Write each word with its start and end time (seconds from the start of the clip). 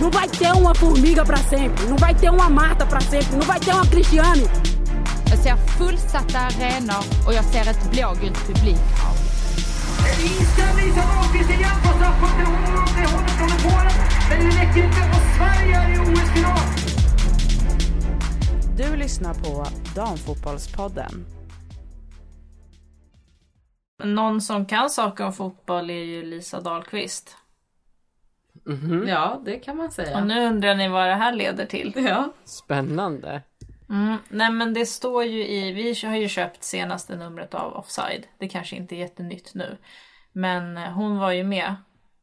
Não 0.00 0.10
vai 0.10 0.28
ter 0.28 0.52
uma 0.52 0.74
formiga 0.74 1.24
para 1.24 1.36
sempre, 1.36 1.86
não 1.86 1.96
vai 1.96 2.14
ter 2.14 2.30
uma 2.30 2.48
Marta 2.48 2.86
para 2.86 3.00
sempre, 3.00 3.36
não 3.36 3.46
vai 3.46 3.60
ter 3.60 3.72
uma 3.72 3.86
Cristiane. 3.86 4.48
Jag 5.30 5.38
ser 5.38 5.56
fullsatta 5.56 6.38
arenor 6.38 7.04
och 7.26 7.34
jag 7.34 7.44
ser 7.44 7.70
ett 7.70 7.90
blågult 7.90 8.46
publikhav. 8.46 9.16
Inställning 10.22 10.94
Dahlqvist 10.96 11.50
igen 11.50 11.76
på 11.82 11.88
straffpunkten. 11.88 12.46
Hon 12.46 12.62
det 12.96 13.08
hållet 13.12 13.30
från 13.30 13.70
Polen. 13.70 13.92
Men 14.30 14.38
det 14.40 14.56
räcker 14.56 14.84
inte 14.84 15.00
och 15.10 15.36
Sverige 15.36 15.76
är 15.76 15.94
i 15.94 15.98
OS-final. 15.98 16.58
Du 18.76 18.96
lyssnar 18.96 19.34
på 19.34 19.66
Damfotbollspodden. 19.94 21.26
Någon 24.04 24.40
som 24.40 24.66
kan 24.66 24.90
saker 24.90 25.24
om 25.24 25.32
fotboll 25.32 25.90
är 25.90 26.04
ju 26.04 26.22
Lisa 26.22 26.60
Dahlqvist. 26.60 27.36
Ja, 29.06 29.40
det 29.44 29.56
kan 29.58 29.76
man 29.76 29.86
Och 29.86 29.92
säga. 29.92 30.24
nu 30.24 30.46
undrar 30.46 30.74
ni 30.74 30.88
vad 30.88 31.06
det 31.08 31.14
här 31.14 31.32
leder 31.32 31.66
till. 31.66 31.92
Ja. 31.96 32.32
Spännande. 32.44 33.42
Mm, 33.90 34.16
nej 34.28 34.50
men 34.50 34.74
det 34.74 34.86
står 34.86 35.24
ju 35.24 35.46
i, 35.48 35.72
vi 35.72 36.06
har 36.06 36.16
ju 36.16 36.28
köpt 36.28 36.64
senaste 36.64 37.16
numret 37.16 37.54
av 37.54 37.72
Offside. 37.76 38.26
Det 38.38 38.48
kanske 38.48 38.76
inte 38.76 38.94
är 38.94 38.98
jättenytt 38.98 39.54
nu. 39.54 39.76
Men 40.32 40.76
eh, 40.76 40.90
hon 40.92 41.18
var 41.18 41.32
ju 41.32 41.44
med 41.44 41.74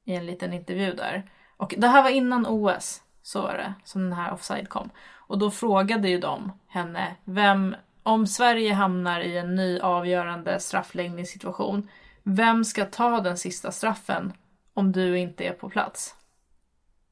i 0.05 0.13
en 0.15 0.25
liten 0.25 0.53
intervju 0.53 0.93
där. 0.93 1.31
Och 1.57 1.75
det 1.77 1.87
här 1.87 2.03
var 2.03 2.09
innan 2.09 2.45
OS, 2.47 3.01
så 3.21 3.41
var 3.41 3.53
det, 3.53 3.73
som 3.83 4.01
den 4.01 4.13
här 4.13 4.33
Offside 4.33 4.69
kom. 4.69 4.89
Och 5.27 5.37
då 5.37 5.51
frågade 5.51 6.09
ju 6.09 6.19
de 6.19 6.51
henne, 6.67 7.15
vem, 7.23 7.75
om 8.03 8.27
Sverige 8.27 8.73
hamnar 8.73 9.19
i 9.21 9.37
en 9.37 9.55
ny 9.55 9.79
avgörande 9.79 10.59
straffläggningssituation, 10.59 11.89
vem 12.23 12.63
ska 12.65 12.85
ta 12.85 13.21
den 13.21 13.37
sista 13.37 13.71
straffen 13.71 14.33
om 14.73 14.91
du 14.91 15.17
inte 15.17 15.43
är 15.43 15.53
på 15.53 15.69
plats? 15.69 16.15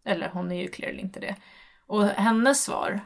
Eller 0.06 0.30
hon 0.30 0.52
är 0.52 0.62
ju 0.62 0.68
clearly 0.68 1.00
inte 1.00 1.20
det. 1.20 1.36
Och 1.88 2.06
hennes 2.06 2.64
svar 2.64 3.00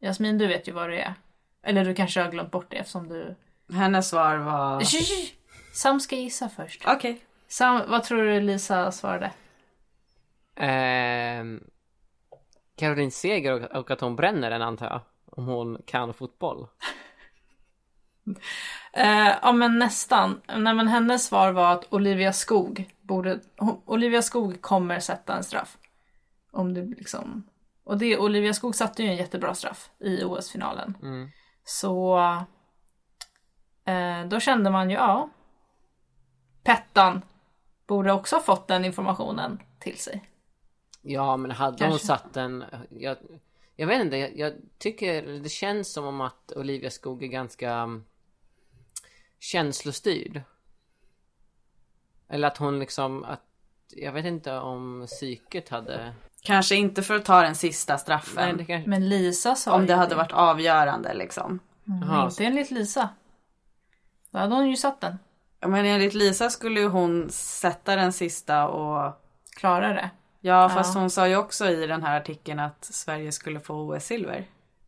Jasmin, 0.00 0.38
du 0.38 0.46
vet 0.46 0.68
ju 0.68 0.72
vad 0.72 0.90
det 0.90 1.00
är. 1.00 1.14
Eller 1.62 1.84
du 1.84 1.94
kanske 1.94 2.20
har 2.20 2.30
glömt 2.30 2.50
bort 2.50 2.70
det 2.70 2.76
eftersom 2.76 3.08
du... 3.08 3.36
Hennes 3.72 4.08
svar 4.08 4.36
var... 4.36 4.80
Shh. 4.80 5.34
Sam 5.72 6.00
ska 6.00 6.16
gissa 6.16 6.48
först. 6.48 6.82
Okej. 6.86 7.20
Sam, 7.48 7.82
vad 7.88 8.04
tror 8.04 8.24
du 8.24 8.40
Lisa 8.40 8.92
svarade? 8.92 9.32
Ehm, 10.56 11.64
Caroline 12.76 13.10
Seger 13.10 13.52
och, 13.52 13.80
och 13.80 13.90
att 13.90 14.00
hon 14.00 14.16
bränner 14.16 14.50
den 14.50 14.62
antar 14.62 14.86
jag. 14.86 15.00
Om 15.26 15.46
hon 15.46 15.82
kan 15.86 16.14
fotboll. 16.14 16.66
Eh, 18.96 19.32
ja 19.42 19.52
men 19.52 19.78
nästan. 19.78 20.40
Nej 20.56 20.74
men 20.74 20.88
hennes 20.88 21.26
svar 21.26 21.52
var 21.52 21.72
att 21.72 21.92
Olivia 21.92 22.32
Skog 22.32 22.90
borde... 23.00 23.40
hon- 23.56 23.82
Olivia 23.86 24.22
Skog 24.22 24.60
kommer 24.62 25.00
sätta 25.00 25.36
en 25.36 25.44
straff. 25.44 25.78
Om 26.52 26.74
det 26.74 26.82
liksom... 26.82 27.44
Och 27.84 27.98
det, 27.98 28.18
Olivia 28.18 28.54
Skog 28.54 28.74
satte 28.74 29.02
ju 29.02 29.08
en 29.08 29.16
jättebra 29.16 29.54
straff 29.54 29.90
i 29.98 30.24
OS-finalen. 30.24 30.96
Mm. 31.02 31.30
Så... 31.64 32.18
Eh, 33.86 34.24
då 34.28 34.40
kände 34.40 34.70
man 34.70 34.90
ju, 34.90 34.96
ja. 34.96 35.30
Pettan 36.62 37.22
borde 37.86 38.12
också 38.12 38.36
ha 38.36 38.42
fått 38.42 38.68
den 38.68 38.84
informationen 38.84 39.62
till 39.78 39.98
sig. 39.98 40.24
Ja, 41.02 41.36
men 41.36 41.50
hade 41.50 41.84
hon 41.84 41.90
Kanske. 41.90 42.06
satt 42.06 42.32
den... 42.34 42.64
Jag, 42.90 43.16
jag 43.76 43.86
vet 43.86 44.00
inte, 44.00 44.16
jag, 44.16 44.38
jag 44.38 44.52
tycker 44.78 45.22
det 45.22 45.48
känns 45.48 45.92
som 45.92 46.04
om 46.06 46.20
att 46.20 46.52
Olivia 46.56 46.90
Skog 46.90 47.22
är 47.22 47.26
ganska 47.26 47.88
känslostyrd. 49.44 50.42
Eller 52.28 52.48
att 52.48 52.56
hon 52.56 52.78
liksom, 52.78 53.24
att 53.24 53.40
jag 53.88 54.12
vet 54.12 54.24
inte 54.24 54.58
om 54.58 55.06
psyket 55.06 55.68
hade... 55.68 56.14
Kanske 56.42 56.74
inte 56.74 57.02
för 57.02 57.14
att 57.14 57.24
ta 57.24 57.42
den 57.42 57.54
sista 57.54 57.92
Nej, 57.92 58.00
straffen. 58.00 58.56
det 58.56 58.64
kanske... 58.64 58.90
Men 58.90 59.08
Lisa 59.08 59.54
sa 59.54 59.74
Om 59.74 59.86
det 59.86 59.94
hade 59.94 60.08
det. 60.10 60.14
varit 60.14 60.32
avgörande 60.32 61.14
liksom. 61.14 61.60
Jaha, 61.84 62.24
Inte 62.24 62.44
enligt 62.44 62.70
Lisa. 62.70 63.08
Då 64.30 64.38
hade 64.38 64.54
hon 64.54 64.70
ju 64.70 64.76
satt 64.76 65.00
den. 65.00 65.18
Ja, 65.60 65.68
Men 65.68 65.86
enligt 65.86 66.14
Lisa 66.14 66.50
skulle 66.50 66.80
ju 66.80 66.88
hon 66.88 67.30
sätta 67.30 67.96
den 67.96 68.12
sista 68.12 68.68
och... 68.68 69.12
Klara 69.56 69.88
det. 69.88 70.10
Ja, 70.40 70.68
fast 70.68 70.94
hon 70.94 71.10
sa 71.10 71.28
ju 71.28 71.36
också 71.36 71.68
i 71.68 71.86
den 71.86 72.02
här 72.02 72.20
artikeln 72.20 72.60
att 72.60 72.84
Sverige 72.84 73.32
skulle 73.32 73.60
få 73.60 73.74
OS-silver. 73.74 74.44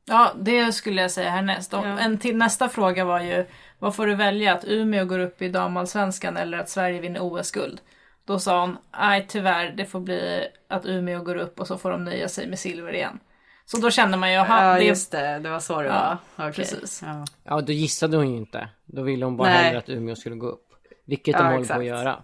Ja, 0.09 0.33
det 0.37 0.73
skulle 0.73 1.03
jag 1.03 1.11
säga 1.11 1.31
härnäst. 1.31 1.73
Ja. 1.73 1.85
En 1.85 2.19
till 2.19 2.37
nästa 2.37 2.69
fråga 2.69 3.05
var 3.05 3.21
ju, 3.21 3.47
vad 3.79 3.97
får 3.97 4.07
du 4.07 4.15
välja? 4.15 4.55
Att 4.55 4.65
Umeå 4.65 5.05
går 5.05 5.19
upp 5.19 5.43
i 5.43 5.49
damallsvenskan 5.49 6.37
eller 6.37 6.59
att 6.59 6.69
Sverige 6.69 7.01
vinner 7.01 7.21
OS-guld? 7.23 7.81
Då 8.25 8.39
sa 8.39 8.61
hon, 8.61 8.77
nej 8.99 9.25
tyvärr, 9.29 9.75
det 9.77 9.85
får 9.85 10.01
bli 10.01 10.47
att 10.69 10.87
Umeå 10.87 11.23
går 11.23 11.37
upp 11.37 11.61
och 11.61 11.67
så 11.67 11.79
får 11.79 11.91
de 11.91 12.05
nöja 12.05 12.29
sig 12.29 12.47
med 12.49 12.59
silver 12.59 12.95
igen. 12.95 13.19
Så 13.65 13.77
då 13.77 13.91
kände 13.91 14.17
man 14.17 14.29
ju, 14.31 14.35
Ja, 14.35 14.75
det 14.75 14.85
just 14.85 15.13
det. 15.13 15.39
Det 15.39 15.51
var 15.51 15.61
så 15.61 15.83
det 15.83 15.89
Ja, 15.89 16.19
var. 16.37 16.49
Okej. 16.49 16.57
precis. 16.65 17.03
Ja. 17.07 17.25
Ja, 17.45 17.61
då 17.61 17.73
gissade 17.73 18.17
hon 18.17 18.31
ju 18.31 18.37
inte. 18.37 18.69
Då 18.85 19.03
ville 19.03 19.25
hon 19.25 19.37
bara 19.37 19.49
Nej. 19.49 19.63
hellre 19.65 19.79
att 19.79 19.89
Umeå 19.89 20.17
skulle 20.17 20.37
gå 20.37 20.47
upp. 20.47 20.63
Vilket 21.07 21.33
Ja, 21.33 21.39
de 21.39 21.45
håller 21.45 21.57
på 21.59 21.63
exakt. 21.63 21.79
att 21.79 21.85
göra. 21.87 22.23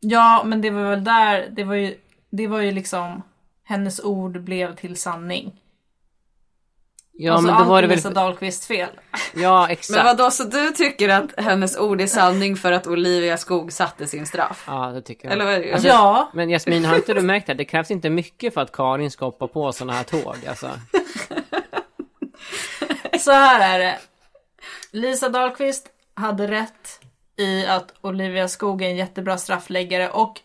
Ja, 0.00 0.42
men 0.46 0.60
det 0.60 0.70
var 0.70 0.82
väl 0.90 1.04
där, 1.04 1.48
det 1.50 1.64
var 1.64 1.74
ju, 1.74 1.96
det 2.30 2.46
var 2.46 2.60
ju 2.60 2.70
liksom, 2.72 3.22
hennes 3.64 4.00
ord 4.04 4.40
blev 4.40 4.74
till 4.74 4.96
sanning. 4.96 5.61
Ja, 7.22 7.32
alltså, 7.32 7.46
men 7.46 7.58
då 7.58 7.64
var 7.64 7.82
det 7.82 7.88
väl... 7.88 7.96
Lisa 7.96 8.10
Dahlqvist 8.10 8.64
fel. 8.64 8.88
Ja, 9.34 9.68
exakt. 9.70 9.96
Men 9.96 10.04
vadå, 10.04 10.30
så 10.30 10.44
du 10.44 10.70
tycker 10.70 11.08
att 11.08 11.40
hennes 11.40 11.78
ord 11.78 12.00
är 12.00 12.06
sanning 12.06 12.56
för 12.56 12.72
att 12.72 12.86
Olivia 12.86 13.36
Skog 13.36 13.72
satte 13.72 14.06
sin 14.06 14.26
straff? 14.26 14.64
Ja, 14.66 14.90
det 14.94 15.02
tycker 15.02 15.24
jag. 15.24 15.32
Eller 15.32 15.44
vad 15.44 15.54
är 15.54 15.60
det? 15.60 15.72
Alltså, 15.72 15.88
Ja, 15.88 16.30
Men 16.34 16.48
Jasmin, 16.50 16.84
har 16.84 16.96
inte 16.96 17.14
du 17.14 17.20
märkt 17.20 17.46
det? 17.46 17.54
Det 17.54 17.64
krävs 17.64 17.90
inte 17.90 18.10
mycket 18.10 18.54
för 18.54 18.60
att 18.60 18.72
Karin 18.72 19.10
ska 19.10 19.24
hoppa 19.24 19.46
på 19.46 19.72
sådana 19.72 19.92
här 19.92 20.04
tåg. 20.04 20.36
Alltså. 20.48 20.70
Så 23.20 23.32
här 23.32 23.74
är 23.74 23.78
det. 23.78 23.98
Lisa 24.90 25.28
Dahlqvist 25.28 25.88
hade 26.14 26.46
rätt 26.46 27.00
i 27.36 27.66
att 27.66 27.94
Olivia 28.00 28.48
Skog 28.48 28.82
är 28.82 28.88
en 28.88 28.96
jättebra 28.96 29.38
straffläggare 29.38 30.08
och 30.10 30.40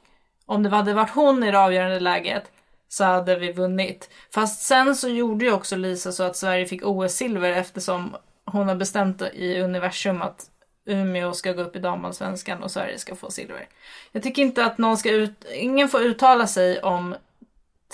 om 0.46 0.64
det 0.64 0.70
hade 0.70 0.94
varit 0.94 1.10
hon 1.16 1.44
i 1.44 1.52
det 1.52 1.60
avgörande 1.60 2.00
läget 2.00 2.52
så 2.88 3.04
hade 3.04 3.36
vi 3.36 3.52
vunnit. 3.52 4.10
Fast 4.34 4.62
sen 4.62 4.96
så 4.96 5.10
gjorde 5.10 5.46
ju 5.46 5.54
också 5.54 5.76
Lisa 5.76 6.12
så 6.12 6.24
att 6.24 6.36
Sverige 6.36 6.66
fick 6.66 6.84
OS-silver 6.84 7.52
eftersom 7.52 8.16
hon 8.46 8.68
har 8.68 8.76
bestämt 8.76 9.22
i 9.22 9.60
universum 9.60 10.22
att 10.22 10.52
Umeå 10.86 11.34
ska 11.34 11.54
gå 11.54 11.62
upp 11.62 11.76
i 11.76 11.80
damallsvenskan 11.80 12.64
och 12.64 12.72
Sverige 12.72 12.98
ska 12.98 13.16
få 13.16 13.32
silver. 13.32 13.68
Jag 14.12 14.24
tycker 14.24 14.42
inte 14.42 14.66
att 14.66 14.78
någon 14.78 14.98
ska 14.98 15.12
ut... 15.12 15.46
Ingen 15.54 15.90
får 15.90 16.02
uttala 16.02 16.48
sig 16.48 16.82
om 16.82 17.16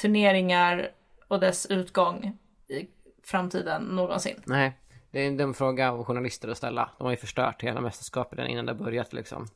turneringar 0.02 0.92
och 1.28 1.40
dess 1.40 1.66
utgång 1.66 2.38
i 2.68 2.88
framtiden 3.24 3.84
någonsin. 3.84 4.42
Nej, 4.46 4.78
det 5.12 5.20
är 5.20 5.28
en 5.28 5.38
dum 5.38 5.54
fråga 5.54 5.92
av 5.92 6.04
journalister 6.04 6.50
att 6.50 6.58
ställa. 6.58 6.90
De 6.98 7.04
har 7.04 7.12
ju 7.12 7.18
förstört 7.18 7.64
hela 7.64 7.82
mästerskapet 7.82 8.50
innan 8.50 8.66
det 8.66 8.74
börjat 8.74 9.14
liksom. 9.14 9.48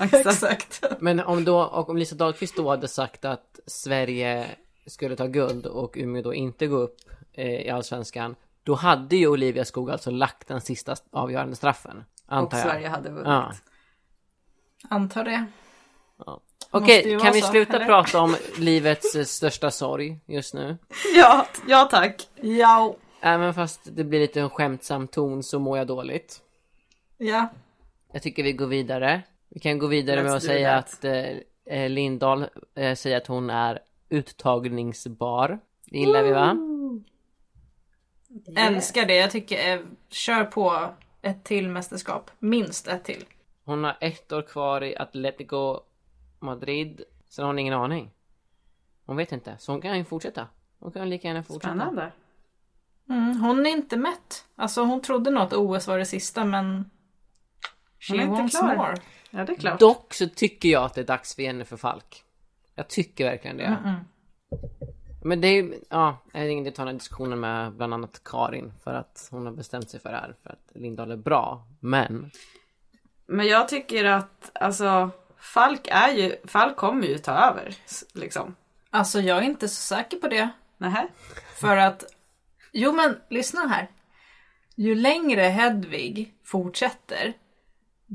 Exakt. 0.12 0.84
Men 1.00 1.20
om 1.20 1.44
då, 1.44 1.62
och 1.62 1.90
om 1.90 1.96
Lisa 1.96 2.14
Dahlqvist 2.14 2.56
då 2.56 2.70
hade 2.70 2.88
sagt 2.88 3.24
att 3.24 3.60
Sverige 3.66 4.46
skulle 4.86 5.16
ta 5.16 5.26
guld 5.26 5.66
och 5.66 5.92
Umeå 5.96 6.22
då 6.22 6.34
inte 6.34 6.66
gå 6.66 6.76
upp 6.76 6.96
eh, 7.32 7.66
i 7.66 7.70
Allsvenskan. 7.70 8.36
Då 8.62 8.74
hade 8.74 9.16
ju 9.16 9.28
Olivia 9.28 9.64
Skog 9.64 9.90
alltså 9.90 10.10
lagt 10.10 10.48
den 10.48 10.60
sista 10.60 10.96
avgörande 11.10 11.56
straffen. 11.56 12.04
Och 12.26 12.32
Antar 12.32 12.58
jag. 12.58 12.66
Sverige 12.66 12.88
hade 12.88 13.10
vunnit. 13.10 13.26
Ja. 13.26 13.52
Antar 14.88 15.24
det. 15.24 15.46
Okej, 16.70 16.96
Måste 16.96 17.08
ju 17.08 17.20
kan 17.20 17.32
vi 17.32 17.40
så, 17.40 17.46
sluta 17.46 17.76
eller? 17.76 17.86
prata 17.86 18.20
om 18.20 18.36
livets 18.58 19.14
eh, 19.14 19.24
största 19.24 19.70
sorg 19.70 20.20
just 20.26 20.54
nu? 20.54 20.76
Ja, 21.16 21.46
ja 21.68 21.84
tack. 21.90 22.28
Ja. 22.40 22.96
Även 23.20 23.54
fast 23.54 23.80
det 23.84 24.04
blir 24.04 24.20
lite 24.20 24.40
en 24.40 24.50
skämtsam 24.50 25.08
ton 25.08 25.42
så 25.42 25.58
mår 25.58 25.78
jag 25.78 25.86
dåligt. 25.86 26.40
Ja. 27.18 27.48
Jag 28.12 28.22
tycker 28.22 28.42
vi 28.42 28.52
går 28.52 28.66
vidare. 28.66 29.22
Vi 29.54 29.60
kan 29.60 29.78
gå 29.78 29.86
vidare 29.86 30.22
med 30.22 30.32
att 30.32 30.42
säga 30.42 30.76
att 30.76 31.04
eh, 31.04 31.36
eh, 31.66 31.90
Lindahl 31.90 32.46
eh, 32.74 32.94
säger 32.94 33.16
att 33.16 33.26
hon 33.26 33.50
är 33.50 33.78
uttagningsbar. 34.08 35.58
Det 35.84 35.98
gillar 35.98 36.22
vi 36.22 36.32
va? 36.32 36.56
Älskar 38.56 39.06
det. 39.06 39.16
Jag 39.16 39.30
tycker, 39.30 39.74
eh, 39.74 39.80
kör 40.08 40.44
på 40.44 40.94
ett 41.22 41.44
till 41.44 41.68
mästerskap. 41.68 42.30
Minst 42.38 42.88
ett 42.88 43.04
till. 43.04 43.24
Hon 43.64 43.84
har 43.84 43.96
ett 44.00 44.32
år 44.32 44.42
kvar 44.42 44.84
i 44.84 44.96
Atletico 44.96 45.80
Madrid. 46.40 47.02
Sen 47.28 47.42
har 47.42 47.46
hon 47.46 47.58
ingen 47.58 47.74
aning. 47.74 48.10
Hon 49.06 49.16
vet 49.16 49.32
inte. 49.32 49.56
Så 49.58 49.72
hon 49.72 49.80
kan 49.80 49.98
ju 49.98 50.04
fortsätta. 50.04 50.48
Hon 50.78 50.92
kan 50.92 51.10
lika 51.10 51.28
gärna 51.28 51.42
fortsätta. 51.42 51.74
Spännande. 51.74 52.12
Mm, 53.08 53.40
hon 53.40 53.66
är 53.66 53.70
inte 53.70 53.96
mätt. 53.96 54.44
Alltså 54.56 54.82
hon 54.82 55.02
trodde 55.02 55.30
nog 55.30 55.42
att 55.42 55.52
OS 55.52 55.88
var 55.88 55.98
det 55.98 56.04
sista 56.04 56.44
men... 56.44 56.90
She 58.04 58.12
Hon 58.12 58.36
är 58.36 58.42
inte 58.42 58.58
klar. 58.58 58.76
more. 58.76 58.94
Ja, 59.30 59.44
det 59.44 59.52
är 59.52 59.56
klart. 59.56 59.80
Dock 59.80 60.14
så 60.14 60.28
tycker 60.28 60.68
jag 60.68 60.84
att 60.84 60.94
det 60.94 61.00
är 61.00 61.04
dags 61.04 61.34
för 61.34 61.42
Jennifer 61.42 61.76
Falk. 61.76 62.22
Jag 62.74 62.88
tycker 62.88 63.24
verkligen 63.24 63.56
det. 63.56 63.96
Men 65.24 65.40
det 65.40 65.48
är 65.48 65.52
ju, 65.52 65.80
ja, 65.90 66.18
jag 66.32 66.50
inte 66.50 66.70
ta 66.70 66.84
den 66.84 66.98
diskussionen 66.98 67.40
med 67.40 67.72
bland 67.72 67.94
annat 67.94 68.20
Karin 68.24 68.72
för 68.84 68.94
att 68.94 69.28
hon 69.30 69.46
har 69.46 69.52
bestämt 69.52 69.90
sig 69.90 70.00
för 70.00 70.10
det 70.10 70.16
här 70.16 70.34
för 70.42 70.50
att 70.50 70.72
Lindahl 70.74 71.10
är 71.10 71.16
bra. 71.16 71.66
Men 71.80 72.30
Men 73.26 73.46
jag 73.46 73.68
tycker 73.68 74.04
att, 74.04 74.50
alltså, 74.54 75.10
Falk 75.38 75.88
är 75.90 76.08
ju, 76.08 76.36
Falk 76.44 76.76
kommer 76.76 77.06
ju 77.06 77.18
ta 77.18 77.32
över, 77.32 77.74
liksom. 78.14 78.56
Alltså 78.90 79.20
jag 79.20 79.38
är 79.38 79.42
inte 79.42 79.68
så 79.68 79.94
säker 79.94 80.16
på 80.16 80.28
det. 80.28 80.48
Nähä? 80.78 81.08
För 81.60 81.76
att, 81.76 82.04
jo 82.72 82.92
men 82.92 83.16
lyssna 83.30 83.66
här. 83.66 83.90
Ju 84.74 84.94
längre 84.94 85.40
Hedvig 85.42 86.34
fortsätter, 86.44 87.32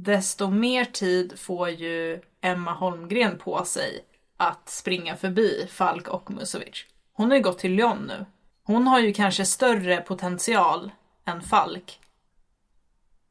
desto 0.04 0.50
mer 0.50 0.86
tid 0.86 1.40
får 1.40 1.70
ju 1.70 2.22
Emma 2.42 2.74
Holmgren 2.74 3.38
på 3.38 3.66
sig 3.66 4.06
att 4.38 4.70
springa 4.70 5.16
förbi 5.16 5.68
Falk 5.72 6.08
och 6.08 6.32
Musovic. 6.32 6.86
Hon 7.14 7.30
har 7.30 7.38
ju 7.38 7.44
gått 7.44 7.60
till 7.60 7.72
Lyon 7.74 7.98
nu. 8.08 8.26
Hon 8.64 8.88
har 8.88 9.00
ju 9.00 9.14
kanske 9.14 9.46
större 9.46 9.98
potential 10.02 10.92
än 11.26 11.42
Falk. 11.42 12.00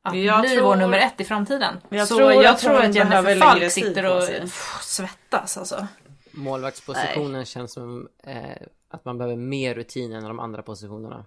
Att 0.03 0.17
Jag 0.19 0.41
bli 0.41 0.49
tror- 0.57 0.65
vår 0.65 0.77
nummer 0.77 0.99
ett 0.99 1.21
i 1.21 1.25
framtiden. 1.25 1.75
Jag 1.89 2.09
Så 2.09 2.17
tror 2.17 2.33
jag 2.33 2.47
att 2.47 2.59
tror 2.59 2.75
att 2.75 2.95
Jennifer 2.95 3.37
Falk 3.41 3.73
sitter 3.73 4.05
och 4.17 4.27
pff, 4.27 4.79
svettas 4.83 5.57
alltså. 5.59 5.87
Målvaktspositionen 6.31 7.45
känns 7.45 7.73
som 7.73 8.09
eh, 8.25 8.67
att 8.91 9.05
man 9.05 9.19
behöver 9.19 9.37
mer 9.37 9.75
rutin 9.75 10.13
än 10.13 10.25
de 10.25 10.41
andra 10.41 10.63
positionerna. 10.63 11.25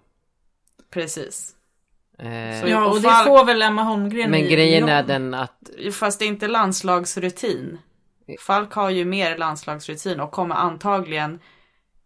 Precis. 0.90 1.54
Eh, 2.18 2.68
Ja, 2.70 2.84
och 2.84 2.92
och 2.92 3.00
det 3.00 3.24
får 3.26 3.44
väl 3.44 3.62
Emma 3.62 3.82
Holmgren 3.82 4.30
men 4.30 4.40
i 4.40 4.48
grejen 4.48 4.88
är 4.88 5.02
den 5.02 5.34
att 5.34 5.70
Fast 5.92 6.18
det 6.18 6.24
är 6.24 6.26
inte 6.26 6.48
landslagsrutin. 6.48 7.78
Falk 8.40 8.72
har 8.72 8.90
ju 8.90 9.04
mer 9.04 9.38
landslagsrutin 9.38 10.20
och 10.20 10.30
kommer 10.30 10.54
antagligen 10.54 11.38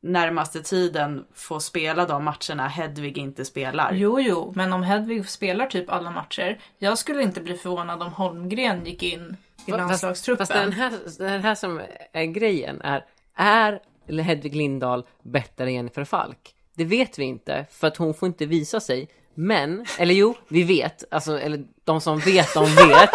närmaste 0.01 0.63
tiden 0.63 1.25
få 1.35 1.61
spela 1.61 2.07
de 2.07 2.25
matcherna 2.25 2.69
Hedvig 2.69 3.19
inte 3.19 3.45
spelar. 3.45 3.93
Jo, 3.93 4.21
jo, 4.21 4.53
men 4.57 4.73
om 4.73 4.83
Hedvig 4.83 5.29
spelar 5.29 5.67
typ 5.67 5.91
alla 5.91 6.11
matcher. 6.11 6.59
Jag 6.79 6.99
skulle 6.99 7.23
inte 7.23 7.41
bli 7.41 7.57
förvånad 7.57 8.03
om 8.03 8.13
Holmgren 8.13 8.85
gick 8.85 9.03
in 9.03 9.37
i 9.67 9.71
landslagstruppen. 9.71 10.47
Fast 10.47 10.53
den 10.53 10.73
här, 10.73 10.93
den 11.19 11.43
här 11.43 11.55
som 11.55 11.81
är 12.13 12.25
grejen 12.25 12.81
är, 12.81 13.05
är 13.37 13.81
Hedvig 14.23 14.57
Lindahl 14.57 15.07
bättre 15.23 15.65
än 15.65 15.75
Jennifer 15.75 16.05
Falk? 16.05 16.55
Det 16.75 16.85
vet 16.85 17.19
vi 17.19 17.25
inte, 17.25 17.67
för 17.71 17.87
att 17.87 17.97
hon 17.97 18.15
får 18.15 18.27
inte 18.27 18.47
visa 18.47 18.81
sig. 18.81 19.09
Men, 19.39 19.87
eller 19.99 20.15
jo, 20.15 20.35
vi 20.49 20.63
vet, 20.63 21.05
alltså, 21.11 21.39
eller 21.41 21.65
de 21.85 22.01
som 22.01 22.19
vet, 22.19 22.55
de 22.55 22.65
vet, 22.65 23.11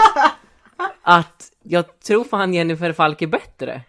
att 1.01 1.51
jag 1.63 1.99
tror 1.99 2.23
fan 2.23 2.53
Jennifer 2.53 2.93
Falk 2.93 3.21
är 3.21 3.27
bättre. 3.27 3.81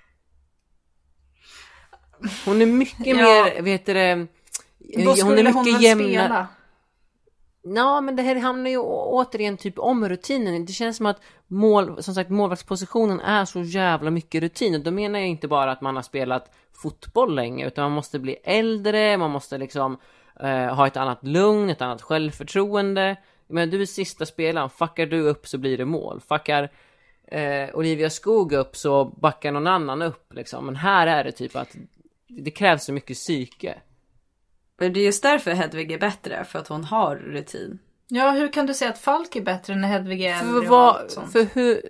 Hon 2.44 2.62
är 2.62 2.67
mycket 2.67 3.06
Ja. 3.06 3.14
mer, 3.17 3.62
vet 3.62 3.87
du 3.87 3.94
det, 3.94 4.26
hon 4.96 5.38
är 5.38 5.52
hon 5.52 5.64
mycket 5.64 5.75
väl 5.75 5.82
jämnare. 5.82 6.08
spela. 6.08 6.46
Ja, 7.64 8.00
men 8.00 8.17
det 8.17 8.23
här 8.23 8.37
hamnar 8.37 8.70
ju 8.70 8.79
återigen 8.79 9.56
typ 9.56 9.79
om 9.79 10.08
rutinen. 10.08 10.67
Det 10.67 10.73
känns 10.73 10.96
som 10.96 11.06
att 11.06 11.20
mål, 11.46 12.02
som 12.02 12.14
sagt, 12.14 12.31
målvaktspositionen 12.31 13.20
är 13.20 13.44
så 13.44 13.61
jävla 13.61 14.11
mycket 14.11 14.43
rutin. 14.43 14.75
Och 14.75 14.81
då 14.81 14.90
menar 14.90 15.19
jag 15.19 15.29
inte 15.29 15.49
bara 15.49 15.73
att 15.73 15.81
man 15.81 15.96
har 15.96 16.02
spelat 16.02 16.55
fotboll 16.82 17.34
länge, 17.34 17.67
utan 17.67 17.82
man 17.84 17.93
måste 17.93 18.19
bli 18.19 18.34
äldre, 18.44 19.17
man 19.17 19.31
måste 19.31 19.58
liksom 19.58 19.99
eh, 20.43 20.75
ha 20.75 20.87
ett 20.87 20.97
annat 20.97 21.27
lugn, 21.27 21.71
ett 21.71 21.83
annat 21.83 22.03
självförtroende. 22.03 23.17
Men 23.47 23.71
du 23.71 23.83
är 23.83 23.87
sista 23.87 24.27
spelaren, 24.27 24.71
fuckar 24.71 25.06
du 25.06 25.21
upp 25.21 25.47
så 25.49 25.59
blir 25.59 25.79
det 25.79 25.85
mål. 25.85 26.21
Fuckar 26.29 26.71
eh, 27.29 27.69
Olivia 27.75 28.11
Skog 28.11 28.53
upp 28.53 28.77
så 28.77 29.05
backar 29.05 29.53
någon 29.53 29.67
annan 29.67 30.03
upp 30.03 30.33
liksom. 30.35 30.67
Men 30.67 30.77
här 30.77 31.06
är 31.06 31.25
det 31.25 31.33
typ 31.33 31.56
att 31.56 31.77
det 32.29 32.50
krävs 32.50 32.85
så 32.85 32.93
mycket 32.93 33.17
psyke. 33.17 33.75
Men 34.79 34.93
det 34.93 35.00
är 35.00 35.05
just 35.05 35.23
därför 35.23 35.50
Hedvig 35.50 35.93
är 35.93 35.99
bättre, 35.99 36.44
för 36.44 36.59
att 36.59 36.69
hon 36.69 36.85
har 36.85 37.17
rutin. 37.17 37.79
Ja, 38.09 38.31
hur 38.31 38.53
kan 38.53 38.67
du 38.67 38.75
säga 38.75 38.91
att 38.91 38.99
Falk 38.99 39.37
är 39.37 39.41
bättre 39.41 39.75
när 39.75 39.89
Hedvig 39.89 40.23
är 40.25 40.41
äldre 40.41 40.62
För, 40.62 40.69
vad, 40.69 41.11
för 41.33 41.47
hur, 41.55 41.83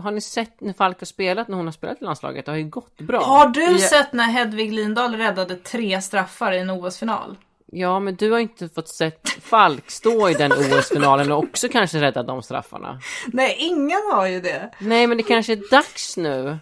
har 0.00 0.10
ni 0.10 0.20
sett 0.20 0.60
när 0.60 0.72
Falk 0.72 1.00
har 1.00 1.04
spelat 1.06 1.48
när 1.48 1.56
hon 1.56 1.66
har 1.66 1.72
spelat 1.72 2.02
i 2.02 2.04
landslaget? 2.04 2.44
Det 2.46 2.52
har 2.52 2.58
ju 2.58 2.68
gått 2.68 3.00
bra. 3.00 3.20
Har 3.20 3.48
du 3.48 3.62
Ja. 3.62 3.78
sett 3.78 4.12
när 4.12 4.24
Hedvig 4.24 4.72
Lindahl 4.72 5.14
räddade 5.14 5.56
tre 5.56 6.02
straffar 6.02 6.52
i 6.52 6.58
en 6.58 6.70
OS-final? 6.70 7.36
Ja, 7.74 8.00
men 8.00 8.16
du 8.16 8.30
har 8.30 8.38
inte 8.38 8.68
fått 8.68 8.88
sett 8.88 9.28
Falk 9.28 9.90
stå 9.90 10.28
i 10.28 10.34
den 10.34 10.52
OS-finalen 10.52 11.32
och 11.32 11.38
också 11.38 11.68
kanske 11.68 12.00
rädda 12.00 12.22
de 12.22 12.42
straffarna. 12.42 13.00
Nej, 13.26 13.56
ingen 13.58 14.00
har 14.12 14.26
ju 14.26 14.40
det. 14.40 14.70
Nej, 14.78 15.06
men 15.06 15.16
det 15.16 15.22
kanske 15.22 15.52
är 15.52 15.70
dags 15.70 16.16
nu. 16.16 16.58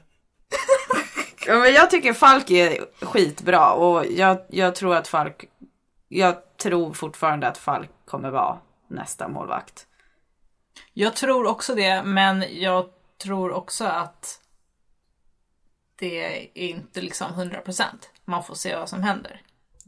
Ja, 1.47 1.59
men 1.59 1.73
jag 1.73 1.91
tycker 1.91 2.13
Falk 2.13 2.51
är 2.51 2.87
skitbra 3.05 3.73
och 3.73 4.07
jag, 4.07 4.39
jag 4.49 4.75
tror 4.75 4.97
att 4.97 5.09
Falk, 5.09 5.45
jag 6.09 6.57
tror 6.57 6.93
fortfarande 6.93 7.49
att 7.49 7.59
Falk 7.59 7.91
kommer 8.05 8.31
vara 8.31 8.59
nästa 8.89 9.29
målvakt. 9.29 9.87
Jag 10.93 11.17
tror 11.17 11.47
också 11.47 11.75
det, 11.75 12.03
men 12.03 12.45
jag 12.51 12.89
tror 13.23 13.53
också 13.53 13.85
att 13.85 14.41
det 15.99 16.25
är 16.25 16.59
inte 16.59 17.01
liksom 17.01 17.33
100%. 17.33 17.85
Man 18.25 18.45
får 18.45 18.55
se 18.55 18.77
vad 18.77 18.89
som 18.89 19.03
händer. 19.03 19.41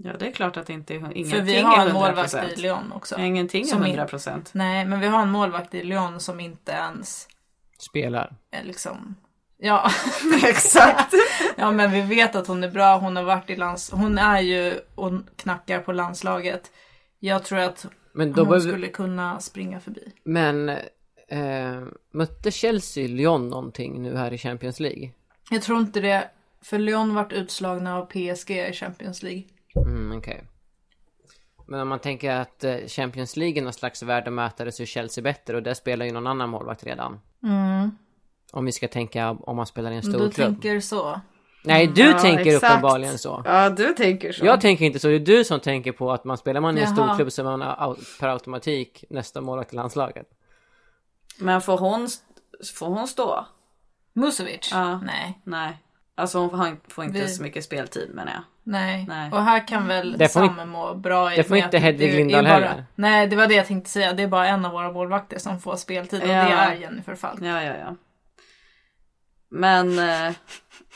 Ja, 0.05 0.13
det 0.19 0.27
är 0.29 0.33
klart 0.33 0.57
att 0.57 0.67
det 0.67 0.73
inte 0.73 0.95
är 0.95 0.97
ingenting 0.97 1.27
För 1.27 1.41
vi 1.41 1.61
har 1.61 1.87
en 1.87 1.93
målvakt 1.93 2.35
100%. 2.35 2.53
i 2.53 2.61
Lyon 2.61 2.93
också. 2.93 3.19
Ingenting 3.19 3.63
är 3.63 3.67
Som 3.67 3.79
in- 3.83 3.87
100 3.87 4.07
procent. 4.07 4.51
Nej, 4.55 4.85
men 4.85 5.01
vi 5.01 5.07
har 5.07 5.23
en 5.23 5.31
målvakt 5.31 5.75
i 5.75 5.83
Lyon 5.83 6.21
som 6.21 6.41
inte 6.41 6.73
ens 6.73 7.29
Spelar. 7.79 8.37
liksom... 8.63 9.15
Ja, 9.59 9.91
Exakt. 10.45 11.15
ja, 11.57 11.71
men 11.71 11.91
vi 11.91 12.01
vet 12.01 12.35
att 12.37 12.47
hon 12.47 12.65
är 12.65 12.71
bra. 12.71 12.97
Hon 12.99 13.17
har 13.17 13.23
varit 13.23 13.51
i 13.51 13.57
lands... 13.57 13.91
Hon 13.91 14.19
är 14.19 14.41
ju 14.41 14.75
och 14.95 15.13
knackar 15.37 15.81
på 15.81 15.93
landslaget. 15.93 16.71
Jag 17.19 17.45
tror 17.45 17.59
att 17.59 17.87
Men 18.15 18.35
hon 18.35 18.49
behöver... 18.49 18.61
skulle 18.69 18.89
kunna 18.89 19.41
springa 19.41 19.81
förbi. 19.81 20.13
Men 20.25 20.69
eh, 21.29 21.83
mötte 22.13 22.51
Chelsea 22.51 23.09
Lyon 23.09 23.49
någonting 23.49 24.03
nu 24.03 24.17
här 24.17 24.33
i 24.33 24.39
Champions 24.39 24.81
League? 24.81 25.11
Jag 25.51 25.63
tror 25.63 25.79
inte 25.79 26.01
det. 26.01 26.31
För 26.63 26.79
Lyon 26.79 27.15
vart 27.15 27.33
utslagna 27.33 27.97
av 27.99 28.07
PSG 28.07 28.51
i 28.51 28.73
Champions 28.73 29.23
League. 29.23 29.43
Mm, 30.27 30.39
okej. 30.39 30.49
Men 31.67 31.81
om 31.81 31.89
man 31.89 31.99
tänker 31.99 32.31
att 32.31 32.65
eh, 32.65 32.77
Champions 32.87 33.37
League 33.37 33.59
är 33.61 33.63
någon 33.65 33.73
slags 33.73 34.03
värdemätare 34.03 34.73
så 34.73 34.83
är 34.83 34.87
Chelsea 34.87 35.23
bättre 35.23 35.57
och 35.57 35.63
där 35.63 35.75
spelar 35.75 36.07
ju 36.07 36.13
någon 36.13 36.27
annan 36.27 36.49
målvakt 36.51 36.85
redan. 36.85 37.21
Om 38.53 38.65
vi 38.65 38.73
ska 38.73 38.89
tänka 38.89 39.31
om 39.31 39.57
man 39.57 39.67
spelar 39.67 39.91
i 39.91 39.97
en 39.97 40.03
stor 40.03 40.13
du 40.13 40.31
klubb. 40.31 40.35
tänker 40.63 40.81
så. 40.81 41.21
Nej, 41.65 41.87
du 41.87 42.01
Ja, 42.11 42.19
tänker 42.19 42.55
exakt. 42.55 42.65
uppenbarligen 42.73 43.19
så. 43.19 43.43
Ja, 43.45 43.71
du 43.71 43.93
tänker 43.95 44.33
så. 44.33 44.47
Jag 44.47 44.61
tänker 44.61 44.85
inte 44.85 44.99
så, 44.99 45.09
det 45.09 45.15
är 45.15 45.19
du 45.19 45.45
som 45.45 45.61
tänker 45.61 45.93
på 45.93 46.13
att 46.13 46.25
man 46.25 46.37
spelar 46.39 46.61
man 46.61 46.79
i 46.79 46.81
en 46.81 46.87
stor 46.95 47.17
klubb 47.17 47.33
så 47.33 47.43
är 47.49 47.57
man 47.57 47.97
per 48.21 48.29
automatik 48.29 49.05
nästa 49.11 49.41
målvakt 49.41 49.73
i 49.73 49.77
landslaget. 49.77 50.27
Men 51.39 51.61
får 51.61 51.79
hon, 51.79 52.09
får 52.75 52.87
hon 52.87 53.09
stå? 53.09 53.47
Musovic? 54.13 54.69
Ja. 54.73 54.99
Nej. 55.01 55.41
Nej. 55.45 55.79
Alltså 56.15 56.39
hon 56.39 56.51
får, 56.51 56.77
får 56.89 57.05
inte 57.05 57.19
Vi- 57.21 57.29
så 57.29 57.43
mycket 57.43 57.65
speltid 57.65 58.11
menar 58.15 58.33
jag. 58.33 58.43
Nej. 58.65 59.05
Nej. 59.09 59.31
Och 59.33 59.43
här 59.43 59.69
kan 59.69 59.89
väl 59.89 60.19
Det 60.19 60.29
får 60.29 60.41
Samme 60.47 60.65
må 60.65 60.95
bra 60.95 61.33
i 61.33 61.37
det 61.37 61.45
får 61.45 61.57
inte 61.57 61.79
Hedvig 61.79 62.11
är 62.13 62.17
Lindahl 62.17 62.45
bara- 62.45 62.53
heller. 62.53 62.85
Nej, 62.95 63.27
det 63.27 63.37
var 63.37 63.47
det 63.47 63.55
jag 63.55 63.67
tänkte 63.67 63.91
säga. 63.91 64.13
Det 64.13 64.23
är 64.23 64.27
bara 64.29 64.49
en 64.49 64.65
av 64.65 64.73
våra 64.73 64.93
målvakter 64.93 65.39
som 65.39 65.61
får 65.61 65.77
speltid 65.77 66.23
och 66.23 66.29
Ja. 66.29 66.33
det 66.35 66.53
är 66.53 66.75
Jennifer 66.75 67.15
Falk. 67.15 67.41
Ja, 67.43 67.63
ja, 67.63 67.75
ja. 67.81 67.97
Men 69.51 69.99
eh, 69.99 70.33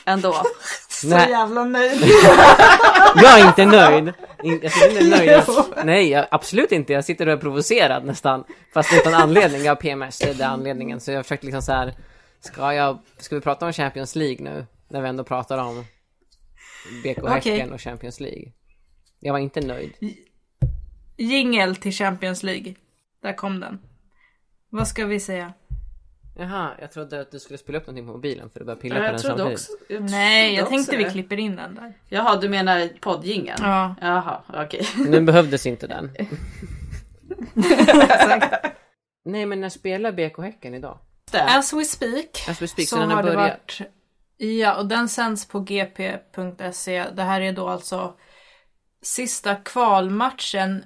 ändå. 0.05 0.35
Så 0.89 1.07
Nej. 1.07 1.29
jävla 1.29 1.63
nöjd. 1.63 2.01
Jag 3.15 3.39
är 3.39 3.47
inte 3.47 3.65
nöjd! 3.65 4.13
In- 4.43 4.59
Jag 4.63 4.71
sitter 4.71 5.01
inte 5.03 5.17
nöjd. 5.17 5.43
Nej, 5.85 6.09
jag, 6.09 6.25
absolut 6.31 6.71
inte. 6.71 6.93
Jag 6.93 7.05
sitter 7.05 7.27
och 7.27 7.33
är 7.33 7.37
provocerad 7.37 8.05
nästan. 8.05 8.43
Fast 8.73 8.93
utan 8.93 9.13
anledning. 9.13 9.61
Jag 9.63 9.71
har 9.71 9.75
PMS, 9.75 10.19
det 10.19 10.29
är 10.29 10.33
det 10.33 10.47
anledningen. 10.47 10.99
Så 10.99 11.11
jag 11.11 11.25
försökte 11.25 11.45
liksom 11.45 11.61
så 11.61 11.71
här. 11.71 11.93
Ska 12.39 12.73
jag, 12.73 12.97
ska 13.17 13.35
vi 13.35 13.41
prata 13.41 13.65
om 13.65 13.73
Champions 13.73 14.15
League 14.15 14.37
nu? 14.43 14.65
När 14.89 15.01
vi 15.01 15.09
ändå 15.09 15.23
pratar 15.23 15.57
om 15.57 15.85
BK 17.03 17.17
Okej. 17.23 17.53
Häcken 17.57 17.73
och 17.73 17.81
Champions 17.81 18.19
League. 18.19 18.51
Jag 19.19 19.33
var 19.33 19.39
inte 19.39 19.61
nöjd. 19.61 19.93
Jingel 21.17 21.75
till 21.75 21.91
Champions 21.93 22.43
League. 22.43 22.75
Där 23.21 23.33
kom 23.33 23.59
den. 23.59 23.79
Vad 24.69 24.87
ska 24.87 25.05
vi 25.05 25.19
säga? 25.19 25.53
Jaha, 26.39 26.71
jag 26.81 26.91
trodde 26.91 27.21
att 27.21 27.31
du 27.31 27.39
skulle 27.39 27.57
spela 27.57 27.77
upp 27.77 27.87
någonting 27.87 28.05
på 28.07 28.11
mobilen 28.11 28.49
för 28.49 28.59
du 28.59 28.65
började 28.65 28.81
pilla 28.81 28.95
på 28.95 29.01
Jag 29.03 29.13
den 29.13 29.21
trodde 29.21 29.37
samtidigt. 29.37 29.59
också. 29.59 29.93
Jag 29.93 30.03
Nej, 30.11 30.53
jag 30.55 30.63
också 30.63 30.75
tänkte 30.75 30.97
vi 30.97 31.03
det. 31.03 31.09
klipper 31.11 31.39
in 31.39 31.55
den 31.55 31.75
där. 31.75 31.93
Jaha, 32.09 32.35
du 32.35 32.49
menar 32.49 32.89
poddjingeln? 33.01 33.57
Ja. 33.61 33.95
Jaha, 34.01 34.41
okej. 34.65 34.87
Nu 34.97 35.21
behövdes 35.21 35.65
inte 35.65 35.87
den. 35.87 36.11
Nej, 39.25 39.45
men 39.45 39.61
när 39.61 39.69
spelar 39.69 40.11
BK 40.11 40.37
Häcken 40.43 40.73
idag? 40.73 40.99
As 41.33 41.73
we 41.73 41.85
speak. 41.85 42.49
As 42.49 42.61
we 42.61 42.67
speak, 42.67 42.87
så 42.87 42.95
så 42.95 42.99
den 43.01 43.09
har 43.09 43.15
har 43.15 43.23
det 43.23 43.35
börjat. 43.35 43.79
varit. 43.79 43.81
Ja, 44.37 44.77
och 44.77 44.87
den 44.87 45.09
sänds 45.09 45.47
på 45.47 45.59
gp.se. 45.59 47.05
Det 47.09 47.23
här 47.23 47.41
är 47.41 47.53
då 47.53 47.67
alltså 47.67 48.13
sista 49.01 49.55
kvalmatchen 49.55 50.85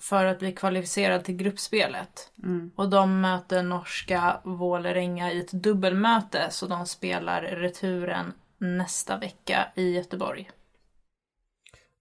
för 0.00 0.24
att 0.24 0.38
bli 0.38 0.52
kvalificerad 0.52 1.24
till 1.24 1.36
gruppspelet. 1.36 2.32
Och 2.76 2.90
de 2.90 3.20
möter 3.20 3.62
norska 3.62 4.40
Vålerenga 4.44 5.32
i 5.32 5.40
ett 5.40 5.52
dubbelmöte 5.52 6.46
så 6.50 6.66
de 6.66 6.86
spelar 6.86 7.42
returen 7.42 8.32
nästa 8.58 9.18
vecka 9.18 9.66
i 9.74 9.96
Göteborg. 9.96 10.50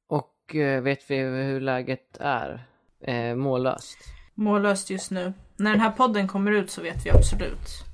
Och 0.08 0.56
eh, 0.56 0.82
vet 0.82 1.12
vi 1.12 1.18
hur 1.18 1.62
läget 1.62 2.18
är? 2.20 2.68
Eh, 3.02 3.36
mållöst. 3.36 3.98
Mållöst 4.34 4.90
just 4.90 5.12
nu. 5.12 5.34
När 5.56 5.72
den 5.72 5.80
här 5.80 5.92
podden 5.92 6.28
kommer 6.28 6.52
ut 6.52 6.72
så 6.72 6.82
vet 6.82 7.06
vi 7.06 7.10
absolut 7.10 7.91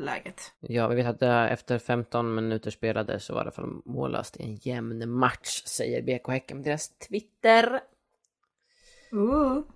läget. 0.00 0.52
Ja, 0.60 0.88
vi 0.88 0.96
vet 0.96 1.06
att 1.22 1.50
efter 1.52 1.78
15 1.78 2.34
minuter 2.34 2.70
spelade 2.70 3.20
så 3.20 3.34
var 3.34 3.40
det 3.40 3.44
i 3.44 3.46
alla 3.46 3.50
fall 3.52 3.82
mållöst 3.84 4.36
i 4.36 4.42
en 4.42 4.54
jämn 4.54 5.10
match, 5.10 5.62
säger 5.64 6.02
BK 6.02 6.28
Häcken 6.28 6.56
på 6.62 6.64
deras 6.68 6.88
Twitter. 6.98 7.80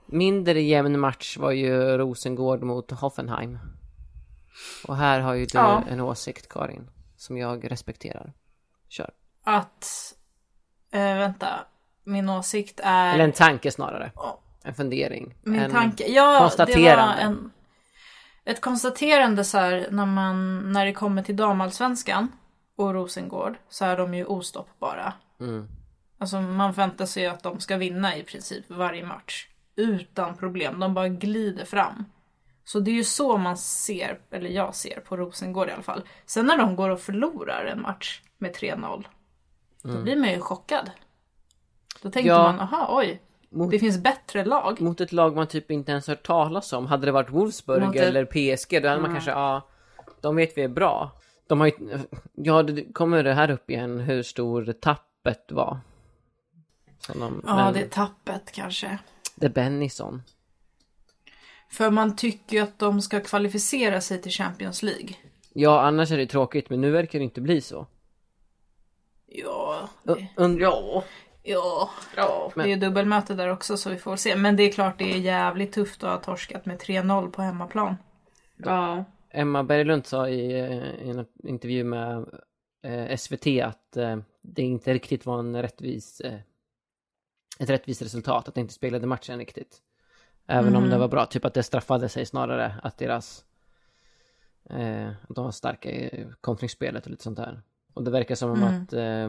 Mindre 0.06 0.62
jämn 0.62 1.00
match 1.00 1.36
var 1.36 1.50
ju 1.50 1.98
Rosengård 1.98 2.62
mot 2.62 2.90
Hoffenheim. 2.90 3.58
Och 4.86 4.96
här 4.96 5.20
har 5.20 5.34
ju 5.34 5.44
du 5.46 5.58
Ja. 5.58 5.82
en 5.88 6.00
åsikt, 6.00 6.48
Karin, 6.48 6.90
som 7.16 7.38
jag 7.38 7.70
respekterar. 7.70 8.32
Kör. 8.88 9.10
Att, 9.44 9.86
eh, 10.92 11.00
vänta, 11.00 11.48
min 12.04 12.28
åsikt 12.28 12.80
är... 12.84 13.14
Eller 13.14 13.24
en 13.24 13.32
tanke 13.32 13.70
snarare. 13.70 14.12
En 14.64 14.74
fundering. 14.74 15.34
Min 15.42 15.60
en 15.60 15.70
tanke, 15.70 16.04
ja, 16.08 16.38
konstaterande. 16.40 16.90
det 16.90 16.96
var 16.96 17.14
en, 17.30 17.50
ett 18.44 18.60
konstaterande 18.60 19.44
så 19.44 19.58
här 19.58 19.88
när 19.90 20.06
man, 20.06 20.58
när 20.72 20.86
det 20.86 20.92
kommer 20.92 21.22
till 21.22 21.36
damallsvenskan 21.36 22.32
och 22.76 22.94
Rosengård 22.94 23.54
så 23.68 23.84
är 23.84 23.96
de 23.96 24.14
ju 24.14 24.24
ostoppbara. 24.24 25.12
Mm. 25.40 25.68
Alltså 26.18 26.40
man 26.40 26.74
förväntar 26.74 27.06
sig 27.06 27.26
att 27.26 27.42
de 27.42 27.60
ska 27.60 27.76
vinna 27.76 28.16
i 28.16 28.22
princip 28.22 28.64
varje 28.68 29.06
match. 29.06 29.48
Utan 29.76 30.36
problem, 30.36 30.80
de 30.80 30.94
bara 30.94 31.08
glider 31.08 31.64
fram. 31.64 32.04
Så 32.64 32.80
det 32.80 32.90
är 32.90 32.94
ju 32.94 33.04
så 33.04 33.36
man 33.36 33.56
ser, 33.56 34.18
eller 34.30 34.50
jag 34.50 34.74
ser 34.74 35.00
på 35.00 35.16
Rosengård 35.16 35.68
i 35.68 35.72
alla 35.72 35.82
fall. 35.82 36.02
Sen 36.26 36.46
när 36.46 36.58
de 36.58 36.76
går 36.76 36.90
och 36.90 37.00
förlorar 37.00 37.64
en 37.64 37.82
match 37.82 38.22
med 38.38 38.56
3-0. 38.56 39.04
Då 39.82 40.02
blir 40.02 40.16
man 40.16 40.30
ju 40.30 40.40
chockad. 40.40 40.90
Då 42.02 42.10
tänker 42.10 42.30
Mm. 42.30 42.42
Ja. 42.42 42.52
man, 42.52 42.60
aha 42.60 42.88
oj. 42.98 43.22
Mot- 43.54 43.70
Det 43.70 43.78
finns 43.78 43.98
bättre 43.98 44.44
lag. 44.44 44.80
Mot 44.80 45.00
ett 45.00 45.12
lag 45.12 45.36
man 45.36 45.46
typ 45.46 45.70
inte 45.70 45.92
ens 45.92 46.08
hört 46.08 46.26
talas 46.26 46.72
om. 46.72 46.86
Hade 46.86 47.06
det 47.06 47.12
varit 47.12 47.30
Wolfsburg 47.30 47.82
Mot 47.82 47.96
eller 47.96 48.24
PSG 48.24 48.82
då 48.82 48.88
hade 48.88 49.00
man 49.00 49.12
kanske, 49.12 49.30
ja, 49.30 49.68
de 50.20 50.36
vet 50.36 50.58
vi 50.58 50.62
är 50.62 50.68
bra. 50.68 51.10
De 51.46 51.60
har 51.60 51.66
ju, 51.66 51.72
ja, 52.34 52.62
det 52.62 52.92
kommer 52.92 53.22
det 53.22 53.32
här 53.34 53.50
upp 53.50 53.70
igen 53.70 54.00
hur 54.00 54.22
stor 54.22 54.72
tappet 54.72 55.52
var. 55.52 55.78
De, 57.12 57.42
Ja, 57.46 57.56
men 57.56 57.74
det 57.74 57.80
är 57.80 57.88
tappet 57.88 58.52
kanske. 58.52 58.98
det 59.36 59.46
är 59.46 59.50
Bennison. 59.50 60.22
För 61.70 61.90
man 61.90 62.16
tycker 62.16 62.56
ju 62.56 62.62
att 62.62 62.78
de 62.78 63.02
ska 63.02 63.20
kvalificera 63.20 64.00
sig 64.00 64.22
till 64.22 64.32
Champions 64.32 64.82
League. 64.82 65.08
Ja, 65.52 65.80
annars 65.80 66.10
är 66.10 66.16
det 66.16 66.26
tråkigt, 66.26 66.70
men 66.70 66.80
nu 66.80 66.90
verkar 66.90 67.18
det 67.18 67.24
inte 67.24 67.40
bli 67.40 67.60
så. 67.60 67.86
Ja, 69.26 69.88
det, 70.02 70.26
und- 70.36 70.60
Ja. 70.60 71.04
Ja, 71.44 71.90
ja. 72.16 72.52
Men- 72.54 72.66
det 72.66 72.72
är 72.72 72.76
dubbelmöte 72.76 73.34
där 73.34 73.48
också 73.48 73.76
så 73.76 73.90
vi 73.90 73.96
får 73.98 74.16
se. 74.16 74.36
Men 74.36 74.56
det 74.56 74.62
är 74.62 74.72
klart 74.72 74.98
det 74.98 75.12
är 75.12 75.18
jävligt 75.18 75.72
tufft 75.72 76.04
att 76.04 76.10
ha 76.10 76.18
torskat 76.34 76.66
med 76.66 76.78
3-0 76.78 77.30
på 77.30 77.42
hemmaplan. 77.42 77.96
Ja. 78.56 79.04
Emma 79.30 79.64
Berglund 79.64 80.06
sa 80.06 80.28
i, 80.28 80.60
eh, 80.60 81.06
i 81.06 81.10
en 81.10 81.26
intervju 81.44 81.84
med 81.84 82.26
eh, 82.82 83.16
SVT 83.16 83.46
att 83.60 83.96
eh, 83.96 84.16
det 84.42 84.62
inte 84.62 84.94
riktigt 84.94 85.26
var 85.26 85.38
en 85.38 85.62
rättvis, 85.62 86.20
eh, 86.20 86.38
ett 87.58 87.70
rättvist 87.70 88.02
resultat, 88.02 88.48
att 88.48 88.54
det 88.54 88.60
inte 88.60 88.74
speglade 88.74 89.06
matchen 89.06 89.38
riktigt. 89.38 89.80
Även 90.46 90.76
om 90.76 90.90
det 90.90 90.98
var 90.98 91.08
bra, 91.08 91.26
typ 91.26 91.44
att 91.44 91.54
det 91.54 91.62
straffade 91.62 92.08
sig 92.08 92.26
snarare 92.26 92.74
att 92.82 92.98
deras 92.98 93.44
eh, 94.70 95.08
att 95.08 95.34
de 95.36 95.44
var 95.44 95.50
starka 95.52 95.90
i 95.90 96.26
kontringsspelet 96.40 97.04
och 97.04 97.10
lite 97.10 97.22
sånt 97.22 97.36
där. 97.36 97.62
Och 97.94 98.04
det 98.04 98.10
verkar 98.10 98.34
som 98.34 98.50
om 98.50 98.62
att 98.62 98.92
eh, 98.92 99.28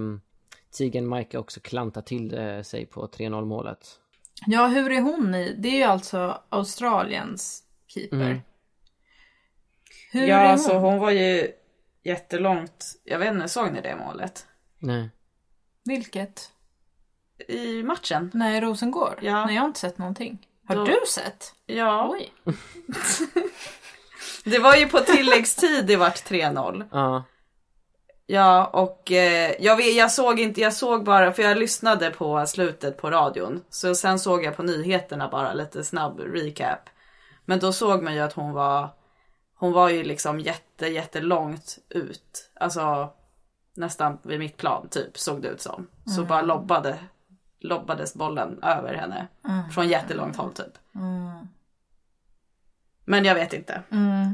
Tigen 0.76 1.08
Maika 1.08 1.40
också 1.40 1.60
klantar 1.60 2.02
till 2.02 2.38
eh, 2.38 2.62
sig 2.62 2.86
på 2.86 3.08
3-0 3.08 3.46
målet. 3.46 4.00
Ja, 4.48 4.68
hur 4.68 4.92
är 4.92 5.02
hon 5.02 5.36
i? 5.36 5.56
Det 5.60 5.68
är 5.70 5.76
ju 5.78 5.84
alltså 5.84 6.42
Australiens 6.50 7.64
keeper. 7.88 8.16
Mm. 8.22 8.40
Hur 10.12 10.28
Ja, 10.28 10.36
är 10.36 10.42
hon? 10.44 10.52
alltså 10.52 10.74
hon 10.78 11.00
var 11.00 11.12
ju 11.12 11.52
jättelångt. 12.04 12.86
Jag 13.04 13.20
vet 13.20 13.34
inte, 13.34 13.48
såg 13.48 13.72
ni 13.72 13.82
det 13.82 13.96
målet? 13.96 14.48
Nej. 14.80 15.10
Vilket? 15.86 16.52
I 17.48 17.84
matchen? 17.84 18.32
Nej, 18.34 18.62
Rosengård? 18.62 19.20
Ja. 19.22 19.46
Nej, 19.46 19.56
jag 19.56 19.62
har 19.62 19.68
inte 19.68 19.80
sett 19.80 19.98
någonting. 19.98 20.48
Har 20.68 20.76
Då- 20.76 20.86
du 20.86 21.00
sett? 21.08 21.54
Ja. 21.66 22.10
Oj. 22.12 22.34
Det 24.46 24.60
var 24.60 24.76
ju 24.76 24.88
på 24.88 25.00
tilläggstid 25.00 25.86
det 25.88 25.96
vart 25.96 26.16
3-0. 26.30 26.88
Ja. 26.92 27.24
Ja, 28.28 28.66
och 28.66 29.12
eh, 29.12 29.54
jag, 29.60 29.78
vet, 29.78 29.96
jag 29.96 30.12
såg 30.12 30.40
inte, 30.40 30.62
jag 30.62 30.74
såg 30.74 31.04
bara, 31.04 31.32
för 31.32 31.44
jag 31.44 31.58
lyssnade 31.58 32.10
på 32.10 32.46
slutet 32.46 32.98
på 32.98 33.10
radion. 33.12 33.64
Så 33.70 33.96
sen 33.96 34.20
såg 34.20 34.44
jag 34.44 34.56
på 34.56 34.64
nyheterna 34.64 35.28
bara 35.28 35.54
lite 35.54 35.84
snabb 35.84 36.20
recap. 36.20 36.90
Men 37.46 37.60
då 37.60 37.74
såg 37.74 38.04
man 38.04 38.14
ju 38.14 38.20
att 38.20 38.34
hon 38.34 38.54
var, 38.54 38.90
hon 39.56 39.72
var 39.72 39.90
ju 39.90 40.04
liksom 40.04 40.40
jätte, 40.40 40.88
jättelångt 40.88 41.78
ut. 41.90 42.52
Alltså 42.60 43.10
nästan 43.76 44.18
vid 44.24 44.40
mitt 44.40 44.58
plan 44.58 44.88
typ 44.90 45.18
såg 45.18 45.42
det 45.42 45.48
ut 45.48 45.62
som. 45.62 45.88
Så 46.16 46.24
bara 46.26 46.42
lobbade, 46.42 46.98
lobbades 47.60 48.14
bollen 48.14 48.64
över 48.64 48.94
henne. 48.94 49.28
Från 49.74 49.88
jättelångt 49.88 50.36
håll 50.38 50.54
typ. 50.54 50.74
Men 53.06 53.26
jag 53.26 53.36
vet 53.36 53.54
inte. 53.54 53.82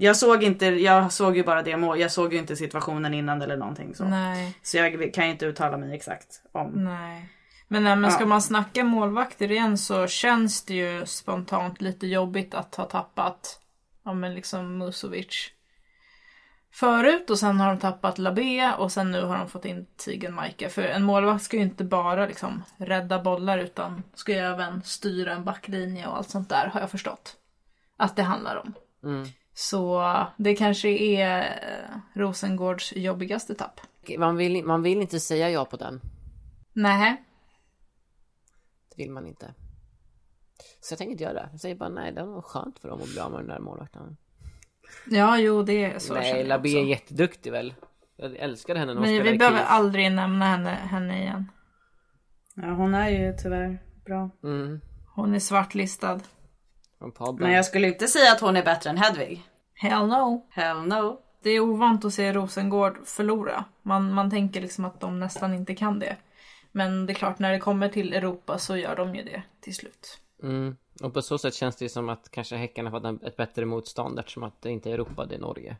Jag 0.01 0.17
såg 0.17 0.43
inte, 0.43 0.65
jag 0.65 1.11
såg 1.11 1.37
ju 1.37 1.43
bara 1.43 1.63
det 1.63 1.77
mål. 1.77 1.99
Jag 1.99 2.11
såg 2.11 2.33
ju 2.33 2.39
inte 2.39 2.55
situationen 2.55 3.13
innan 3.13 3.41
eller 3.41 3.57
någonting 3.57 3.95
så. 3.95 4.03
Nej. 4.03 4.57
Så 4.63 4.77
jag 4.77 5.13
kan 5.13 5.25
ju 5.25 5.31
inte 5.31 5.45
uttala 5.45 5.77
mig 5.77 5.95
exakt 5.95 6.41
om. 6.51 6.71
Nej. 6.83 7.29
Men, 7.67 7.83
nej, 7.83 7.95
men 7.95 8.11
ska 8.11 8.23
Ja. 8.23 8.27
man 8.27 8.41
snacka 8.41 8.83
målvakter 8.83 9.51
igen 9.51 9.77
så 9.77 10.07
känns 10.07 10.65
det 10.65 10.73
ju 10.73 11.05
spontant 11.05 11.81
lite 11.81 12.07
jobbigt 12.07 12.53
att 12.53 12.75
ha 12.75 12.85
tappat 12.85 13.59
ja, 14.05 14.13
men 14.13 14.33
liksom 14.33 14.77
Musovic 14.77 15.49
förut 16.73 17.29
och 17.29 17.39
sen 17.39 17.59
har 17.59 17.67
de 17.67 17.79
tappat 17.79 18.17
Labé 18.17 18.71
och 18.77 18.91
sen 18.91 19.11
nu 19.11 19.21
har 19.21 19.37
de 19.37 19.49
fått 19.49 19.65
in 19.65 19.85
Tigen 19.97 20.33
Maika. 20.33 20.69
För 20.69 20.81
en 20.81 21.03
målvakt 21.03 21.43
ska 21.43 21.57
ju 21.57 21.63
inte 21.63 21.83
bara 21.83 22.25
liksom 22.25 22.63
rädda 22.77 23.19
bollar 23.19 23.57
utan 23.57 24.03
ska 24.13 24.31
ju 24.31 24.37
även 24.39 24.83
styra 24.83 25.33
en 25.33 25.43
backlinje 25.43 26.07
och 26.07 26.17
allt 26.17 26.29
sånt 26.29 26.49
där 26.49 26.67
har 26.73 26.79
jag 26.79 26.91
förstått. 26.91 27.35
Att 28.01 28.15
det 28.15 28.23
handlar 28.23 28.55
om. 28.55 28.73
Mm. 29.03 29.27
Så 29.53 30.03
det 30.37 30.55
kanske 30.55 30.89
är 30.89 31.39
eh, 31.41 32.19
Rosengårds 32.19 32.93
jobbigaste 32.95 33.55
tapp. 33.55 33.79
Man 34.17 34.35
vill, 34.37 34.65
man 34.65 34.81
vill 34.83 35.01
inte 35.01 35.19
säga 35.19 35.49
ja 35.49 35.65
på 35.65 35.77
den. 35.77 36.01
Nej. 36.73 37.23
Det 38.89 39.03
vill 39.03 39.11
man 39.11 39.27
inte. 39.27 39.53
Så 40.81 40.91
jag 40.93 40.97
tänker 40.97 41.11
inte 41.11 41.23
göra 41.23 41.33
det. 41.33 41.49
Jag 41.51 41.59
säger 41.59 41.75
bara 41.75 41.89
nej, 41.89 42.11
det 42.11 42.23
var 42.23 42.41
skönt 42.41 42.79
för 42.79 42.89
dem 42.89 43.01
att 43.01 43.09
bli 43.09 43.19
av 43.19 43.31
med 43.31 43.39
den 43.39 43.47
där 43.47 43.59
målvakten. 43.59 44.17
Ja, 45.09 45.37
jo 45.37 45.63
det 45.63 45.83
är 45.83 45.99
så 45.99 46.13
nej, 46.13 46.43
Labé 46.43 46.69
är 46.79 46.83
jätteduktig 46.85 47.51
väl? 47.51 47.73
Jag 48.15 48.35
älskade 48.35 48.79
henne 48.79 48.93
när 48.93 48.99
hon 49.01 49.09
Men 49.09 49.15
spelade 49.15 49.31
vi 49.31 49.37
behöver 49.37 49.57
Kiev. 49.57 49.67
aldrig 49.69 50.11
nämna 50.11 50.45
henne, 50.45 50.69
henne 50.69 51.21
igen. 51.21 51.51
Ja, 52.55 52.73
hon 52.73 52.93
är 52.93 53.09
ju 53.09 53.33
tyvärr 53.37 53.83
bra. 54.05 54.29
Mm, 54.43 54.81
Hon 55.15 55.35
är 55.35 55.39
svartlistad. 55.39 56.19
Från 57.01 57.11
podden. 57.11 57.47
Men 57.47 57.51
jag 57.51 57.65
skulle 57.65 57.87
inte 57.87 58.07
säga 58.07 58.31
att 58.31 58.41
hon 58.41 58.55
är 58.55 58.63
bättre 58.63 58.89
än 58.89 58.97
Hedvig. 58.97 59.43
Hell 59.73 60.07
no. 60.07 60.47
Hell 60.49 60.77
no. 60.77 61.19
Det 61.43 61.49
är 61.49 61.59
ovant 61.59 62.05
att 62.05 62.13
se 62.13 62.33
Rosengård 62.33 62.97
förlora. 63.05 63.65
Man, 63.81 64.13
man 64.13 64.29
tänker 64.29 64.61
liksom 64.61 64.85
att 64.85 64.99
de 64.99 65.19
nästan 65.19 65.53
inte 65.53 65.75
kan 65.75 65.99
det. 65.99 66.17
Men 66.71 67.05
det 67.05 67.13
är 67.13 67.15
klart, 67.15 67.39
när 67.39 67.51
det 67.51 67.59
kommer 67.59 67.89
till 67.89 68.13
Europa 68.13 68.57
så 68.57 68.77
gör 68.77 68.95
de 68.95 69.15
ju 69.15 69.23
det 69.23 69.43
till 69.61 69.75
slut. 69.75 70.17
Mm. 70.43 70.75
Och 71.03 71.13
på 71.13 71.21
så 71.21 71.37
sätt 71.37 71.53
känns 71.53 71.75
det 71.75 71.85
ju 71.85 71.89
som 71.89 72.09
att 72.09 72.31
kanske 72.31 72.55
Häcken 72.55 72.85
har 72.85 72.99
fått 72.99 73.23
ett 73.23 73.37
bättre 73.37 73.65
motstånd 73.65 74.19
eftersom 74.19 74.43
att 74.43 74.61
det 74.61 74.69
inte 74.69 74.89
är 74.89 74.93
Europa, 74.93 75.25
det 75.25 75.35
är 75.35 75.39
Norge. 75.39 75.77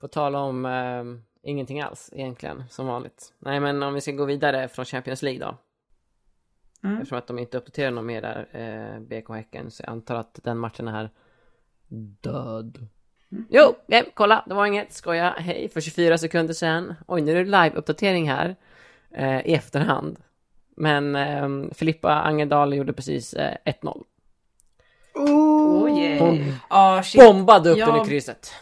På 0.00 0.08
tala 0.08 0.38
om 0.38 0.66
eh, 0.66 1.04
ingenting 1.50 1.80
alls 1.80 2.10
egentligen, 2.12 2.64
som 2.70 2.86
vanligt. 2.86 3.32
Nej 3.38 3.60
men 3.60 3.82
om 3.82 3.94
vi 3.94 4.00
ska 4.00 4.12
gå 4.12 4.24
vidare 4.24 4.68
från 4.68 4.84
Champions 4.84 5.22
League 5.22 5.46
då. 5.46 5.56
Mm. 6.86 6.96
Eftersom 6.96 7.18
att 7.18 7.26
de 7.26 7.38
inte 7.38 7.58
uppdaterar 7.58 7.90
något 7.90 8.04
mer 8.04 8.22
där, 8.22 8.48
eh, 8.52 9.00
BK 9.00 9.34
Häcken, 9.34 9.70
så 9.70 9.82
jag 9.82 9.90
antar 9.92 10.14
att 10.14 10.40
den 10.44 10.58
matchen 10.58 10.88
är 10.88 11.10
död. 12.22 12.88
Jo, 13.48 13.74
ja, 13.86 14.02
kolla, 14.14 14.44
det 14.46 14.54
var 14.54 14.66
inget, 14.66 14.92
skoja, 14.92 15.34
hej, 15.38 15.68
för 15.68 15.80
24 15.80 16.18
sekunder 16.18 16.54
sedan. 16.54 16.94
Oj, 17.06 17.20
nu 17.20 17.32
är 17.32 17.44
det 17.44 17.50
live-uppdatering 17.50 18.28
här. 18.30 18.56
Eh, 19.10 19.40
I 19.46 19.54
efterhand. 19.54 20.18
Men 20.76 21.16
eh, 21.16 21.72
Filippa 21.74 22.12
Angedal 22.12 22.74
gjorde 22.74 22.92
precis 22.92 23.34
eh, 23.34 23.56
1-0. 23.64 24.02
Oh 25.14 25.90
yeah. 26.00 26.18
Hon 26.26 26.54
Ja, 26.70 27.02
shit. 27.04 27.20
bombade 27.20 27.70
upp 27.70 27.78
Ja. 27.78 27.86
den 27.92 28.02
i 28.02 28.08
krysset. 28.08 28.52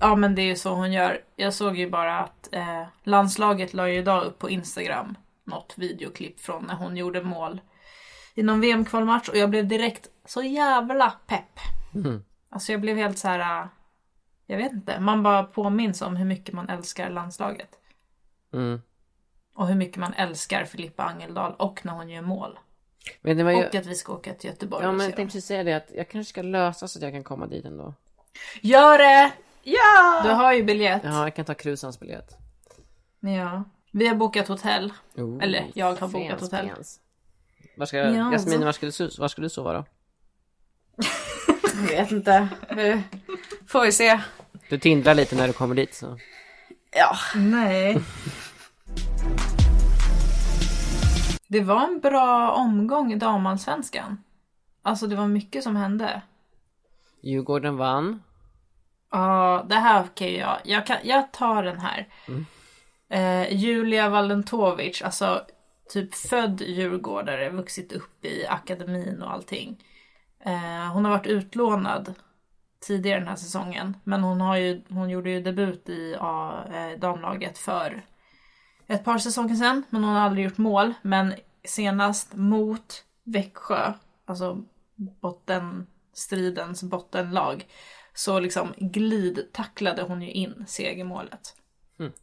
Ja, 0.00 0.16
men 0.16 0.34
det 0.34 0.42
är 0.42 0.46
ju 0.46 0.56
så 0.56 0.70
hon 0.74 0.92
gör. 0.92 1.18
Jag 1.36 1.54
såg 1.54 1.76
ju 1.76 1.90
bara 1.90 2.18
att 2.20 2.48
eh, 2.52 2.82
landslaget 3.04 3.74
la 3.74 3.88
ju 3.88 3.98
idag 3.98 4.24
upp 4.24 4.38
på 4.38 4.50
Instagram 4.50 5.14
något 5.44 5.72
videoklipp 5.76 6.40
från 6.40 6.64
när 6.66 6.74
hon 6.74 6.96
gjorde 6.96 7.22
mål 7.22 7.60
i 8.34 8.42
någon 8.42 8.60
VM-kvalmatch 8.60 9.28
och 9.28 9.36
jag 9.36 9.50
blev 9.50 9.68
direkt 9.68 10.08
så 10.24 10.42
jävla 10.42 11.10
pepp. 11.26 11.58
Mhm. 11.92 12.24
Alltså 12.50 12.72
jag 12.72 12.80
blev 12.80 12.96
helt 12.96 13.18
så 13.18 13.28
här. 13.28 13.62
äh, 13.62 13.66
Jag 14.46 14.56
vet 14.56 14.72
inte, 14.72 15.00
man 15.00 15.22
bara 15.22 15.42
påminns 15.42 16.02
om 16.02 16.16
hur 16.16 16.24
mycket 16.24 16.54
man 16.54 16.68
älskar 16.68 17.10
landslaget. 17.10 17.68
Mm. 18.52 18.80
Och 19.54 19.66
hur 19.68 19.74
mycket 19.74 19.96
man 19.96 20.12
älskar 20.14 20.64
Filippa 20.64 21.02
Angeldal 21.02 21.54
och 21.58 21.80
när 21.84 21.92
hon 21.92 22.08
gör 22.10 22.22
mål. 22.22 22.58
Men 23.22 23.36
det 23.36 23.44
var 23.44 23.50
ju... 23.50 23.66
Och 23.66 23.74
att 23.74 23.86
vi 23.86 23.94
ska 23.94 24.12
åka 24.12 24.34
till 24.34 24.50
Göteborg 24.50 24.84
Ja 24.84 24.92
men 24.92 25.06
jag 25.06 25.16
tänkte 25.16 25.40
säga 25.40 25.64
det 25.64 25.72
att 25.72 25.90
jag 25.94 26.08
kanske 26.08 26.30
ska 26.30 26.42
lösa 26.42 26.88
så 26.88 26.98
att 26.98 27.02
jag 27.02 27.12
kan 27.12 27.24
komma 27.24 27.46
dit 27.46 27.64
ändå. 27.64 27.94
Gör 28.62 28.98
det! 28.98 29.32
Ja! 29.62 30.20
Du 30.24 30.30
har 30.30 30.52
ju 30.52 30.62
biljett. 30.64 31.02
Ja, 31.04 31.22
jag 31.22 31.34
kan 31.36 31.44
ta 31.44 31.54
Krusans 31.54 32.00
biljett. 32.00 32.36
Ja. 33.20 33.64
Vi 33.96 34.08
har 34.08 34.14
bokat 34.14 34.48
hotell. 34.48 34.92
Oh, 35.16 35.42
Eller, 35.42 35.70
jag 35.74 35.86
har 35.96 36.08
bokat 36.08 36.40
hotell. 36.40 36.68
fens. 36.68 37.00
Var 37.76 37.86
ska, 37.86 37.96
Ja, 37.96 38.32
Jasmin, 38.32 38.58
så- 38.58 38.64
var 38.64 38.72
ska, 38.72 38.86
du, 38.86 39.10
var 39.18 39.28
ska 39.28 39.42
du 39.42 39.48
sova 39.48 39.72
då? 39.72 39.84
Jag 41.74 41.96
vet 41.96 42.10
inte. 42.12 42.48
Vi 42.76 43.02
får 43.66 43.82
vi 43.84 43.92
se. 43.92 44.20
Du 44.68 44.78
tindrar 44.78 45.14
lite 45.14 45.36
när 45.36 45.46
du 45.46 45.52
kommer 45.52 45.74
dit 45.74 45.94
så. 45.94 46.18
Ja. 46.96 47.16
Nej. 47.36 48.00
Det 51.48 51.60
var 51.60 51.84
en 51.84 52.00
bra 52.00 52.50
omgång 52.52 53.12
i 53.12 53.16
damallsvenskan. 53.16 54.22
Alltså 54.82 55.06
det 55.06 55.16
var 55.16 55.26
mycket 55.28 55.62
som 55.64 55.76
hände. 55.76 56.22
Djurgården 57.22 57.76
vann. 57.76 58.22
Ja, 59.10 59.64
det 59.68 59.74
här 59.74 60.04
kan 60.14 60.32
jag. 60.34 60.56
Jag, 60.64 60.86
kan, 60.86 60.96
jag 61.04 61.32
tar 61.32 61.62
den 61.62 61.80
här. 61.80 62.08
Eh, 63.08 63.54
Julia 63.54 64.08
Valentovic, 64.08 65.02
alltså 65.02 65.46
typ 65.88 66.14
född 66.14 66.60
djurgårdare, 66.60 67.50
vuxit 67.50 67.92
upp 67.92 68.24
i 68.24 68.46
akademin 68.46 69.22
och 69.22 69.32
allting. 69.32 69.84
Eh, 70.44 70.92
hon 70.92 71.04
har 71.04 71.12
varit 71.12 71.26
utlånad 71.26 72.14
tidigare 72.86 73.18
den 73.18 73.28
här 73.28 73.36
säsongen. 73.36 73.96
Men 74.04 74.22
hon, 74.22 74.40
har 74.40 74.56
ju, 74.56 74.82
hon 74.88 75.10
gjorde 75.10 75.30
ju 75.30 75.42
debut 75.42 75.88
i 75.88 76.16
ja, 76.18 76.64
eh, 76.74 76.98
damlaget 76.98 77.58
för 77.58 78.06
ett 78.86 79.04
par 79.04 79.18
säsonger 79.18 79.54
sedan. 79.54 79.82
Men 79.90 80.04
hon 80.04 80.14
har 80.14 80.20
aldrig 80.20 80.44
gjort 80.44 80.58
mål. 80.58 80.94
Men 81.02 81.34
senast 81.64 82.34
mot 82.34 83.04
Växjö, 83.24 83.92
alltså 84.24 84.64
bottenstridens 85.20 86.82
bottenlag, 86.82 87.66
så 88.14 88.40
liksom 88.40 88.74
glidtacklade 88.76 90.02
hon 90.02 90.22
ju 90.22 90.30
in 90.30 90.64
segermålet. 90.66 91.56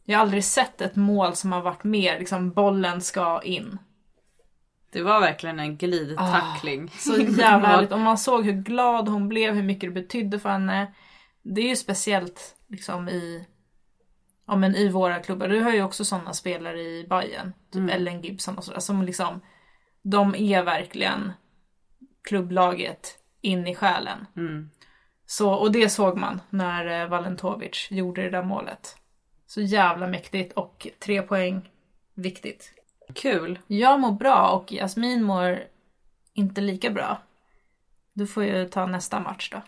Jag 0.04 0.18
har 0.18 0.22
aldrig 0.22 0.44
sett 0.44 0.80
ett 0.80 0.96
mål 0.96 1.36
som 1.36 1.52
har 1.52 1.62
varit 1.62 1.84
mer 1.84 2.18
liksom 2.18 2.50
bollen 2.50 3.00
ska 3.00 3.42
in. 3.42 3.78
Det 4.92 5.02
var 5.02 5.20
verkligen 5.20 5.60
en 5.60 5.76
glidtackling. 5.76 6.88
Så 6.88 7.16
jävla 7.16 7.68
härligt. 7.68 7.92
Om 7.92 8.02
man 8.02 8.18
såg 8.18 8.44
hur 8.44 8.52
glad 8.62 9.08
hon 9.08 9.28
blev, 9.28 9.54
hur 9.54 9.62
mycket 9.62 9.94
det 9.94 10.02
betydde 10.02 10.38
för 10.38 10.48
henne. 10.48 10.94
Det 11.42 11.60
är 11.60 11.68
ju 11.68 11.76
speciellt 11.76 12.56
liksom 12.68 13.08
i, 13.08 13.46
ja, 14.46 14.56
men 14.56 14.76
i 14.76 14.88
våra 14.88 15.18
klubbar. 15.18 15.48
Du 15.48 15.60
har 15.60 15.72
ju 15.72 15.82
också 15.82 16.04
sådana 16.04 16.32
spelare 16.32 16.80
i 16.80 17.06
Bayern 17.08 17.52
Typ 17.72 17.90
Ellen 17.90 18.22
Gibson 18.22 18.58
och 18.58 18.64
sådär. 18.64 18.80
Som 18.80 19.02
liksom, 19.02 19.40
de 20.02 20.34
är 20.34 20.62
verkligen 20.62 21.32
klubblaget 22.28 23.18
in 23.40 23.66
i 23.66 23.74
själen. 23.74 24.26
Så, 25.26 25.54
och 25.54 25.72
det 25.72 25.88
såg 25.88 26.16
man 26.16 26.40
när 26.50 27.02
eh, 27.02 27.08
Valentovic 27.08 27.88
gjorde 27.90 28.22
det 28.22 28.30
där 28.30 28.42
målet. 28.44 28.96
Så 29.52 29.60
jävla 29.60 30.06
mäktigt 30.06 30.52
och 30.52 30.86
tre 30.98 31.22
poäng, 31.22 31.70
viktigt. 32.14 32.72
Kul. 33.14 33.58
Jag 33.66 34.00
mår 34.00 34.12
bra 34.12 34.48
och 34.48 34.72
Jasmin 34.72 35.22
mår 35.22 35.58
inte 36.32 36.60
lika 36.60 36.90
bra. 36.90 37.18
Du 38.12 38.26
får 38.26 38.44
ju 38.44 38.68
ta 38.68 38.86
nästa 38.86 39.20
match 39.20 39.50
då. 39.52 39.62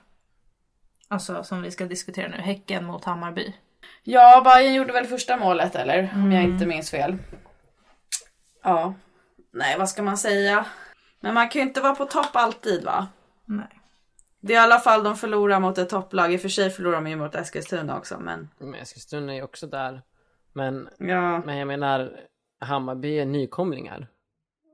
Alltså 1.09 1.45
som 1.45 1.63
vi 1.63 1.71
ska 1.71 1.85
diskutera 1.85 2.29
nu, 2.29 2.37
Häcken 2.37 2.85
mot 2.85 3.05
Hammarby. 3.05 3.55
Ja, 4.03 4.43
Bayern 4.45 4.75
gjorde 4.75 4.93
väl 4.93 5.07
första 5.07 5.37
målet 5.37 5.75
eller? 5.75 6.13
Om 6.15 6.33
jag 6.33 6.45
inte 6.45 6.67
minns 6.67 6.91
fel. 6.91 7.17
Ja. 8.63 8.95
Nej, 9.53 9.79
vad 9.79 9.89
ska 9.89 10.03
man 10.03 10.19
säga? 10.19 10.67
Men 11.21 11.35
man 11.35 11.49
kan 11.49 11.63
ju 11.63 11.69
inte 11.69 11.81
vara 11.81 11.95
på 11.95 12.05
topp 12.05 12.37
alltid 12.37 12.85
va? 12.85 13.09
Nej. 13.45 13.81
Det 14.47 14.53
är 14.55 14.57
i 14.57 14.61
alla 14.65 14.79
fall 14.79 15.03
de 15.05 15.17
förlorar 15.17 15.61
mot 15.61 15.79
ett 15.79 15.89
topplag. 15.89 16.33
I 16.33 16.37
och 16.37 16.41
för 16.41 16.49
sig 16.49 16.71
förlorar 16.71 16.95
de 16.95 17.07
ju 17.07 17.17
mot 17.17 17.35
Eskilstuna 17.35 17.99
också 17.99 18.19
men. 18.21 18.49
Men 18.59 18.75
Eskilstuna 18.75 19.33
är 19.33 19.37
ju 19.37 19.43
också 19.43 19.67
där. 19.67 20.03
Men, 20.53 20.89
Ja. 20.99 21.39
men 21.39 21.57
jag 21.57 21.67
menar, 21.69 22.21
Hammarby 22.61 23.19
är 23.19 23.27
nykomlingar. 23.27 24.07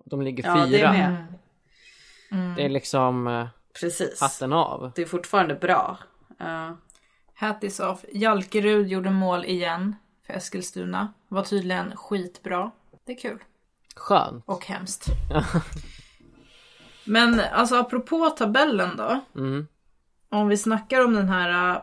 De 0.05 0.23
ligger 0.23 0.45
Ja, 0.47 0.55
det 0.67 0.79
fyra. 0.79 0.93
med. 0.93 1.25
Det 2.57 2.65
är 2.65 2.69
liksom 2.69 3.27
eh, 3.27 3.47
Precis. 3.81 4.21
hatten 4.21 4.53
av. 4.53 4.93
Det 4.95 5.03
är 5.03 5.07
fortfarande 5.07 5.55
bra. 5.55 5.99
Ja. 6.39 6.77
Hattis 7.35 7.81
off. 7.81 8.05
Jalkerud 8.13 8.89
gjorde 8.89 9.11
mål 9.11 9.45
igen 9.45 9.97
för 10.27 10.33
Eskilstuna. 10.35 11.13
Var 11.29 11.43
tydligen 11.43 11.97
skitbra. 11.97 12.71
Det 13.07 13.13
är 13.13 13.19
kul. 13.19 13.39
Skönt. 13.97 14.45
Och 14.47 14.67
hemskt. 14.67 15.07
Men 17.05 17.41
alltså 17.53 17.77
apropå 17.77 18.31
tabellen 18.31 18.97
då. 18.97 19.21
Mm. 19.41 19.67
Om 20.29 20.49
vi 20.49 20.57
snackar 20.57 21.05
om 21.05 21.15
den 21.15 21.29
här 21.29 21.83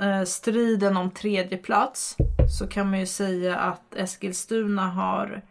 eh, 0.00 0.24
striden 0.24 0.96
om 0.96 1.10
tredje 1.10 1.58
plats 1.58 2.16
så 2.58 2.66
kan 2.66 2.90
man 2.90 3.00
ju 3.00 3.06
säga 3.06 3.56
att 3.56 3.94
Eskilstuna 3.96 4.88
har 4.88 5.42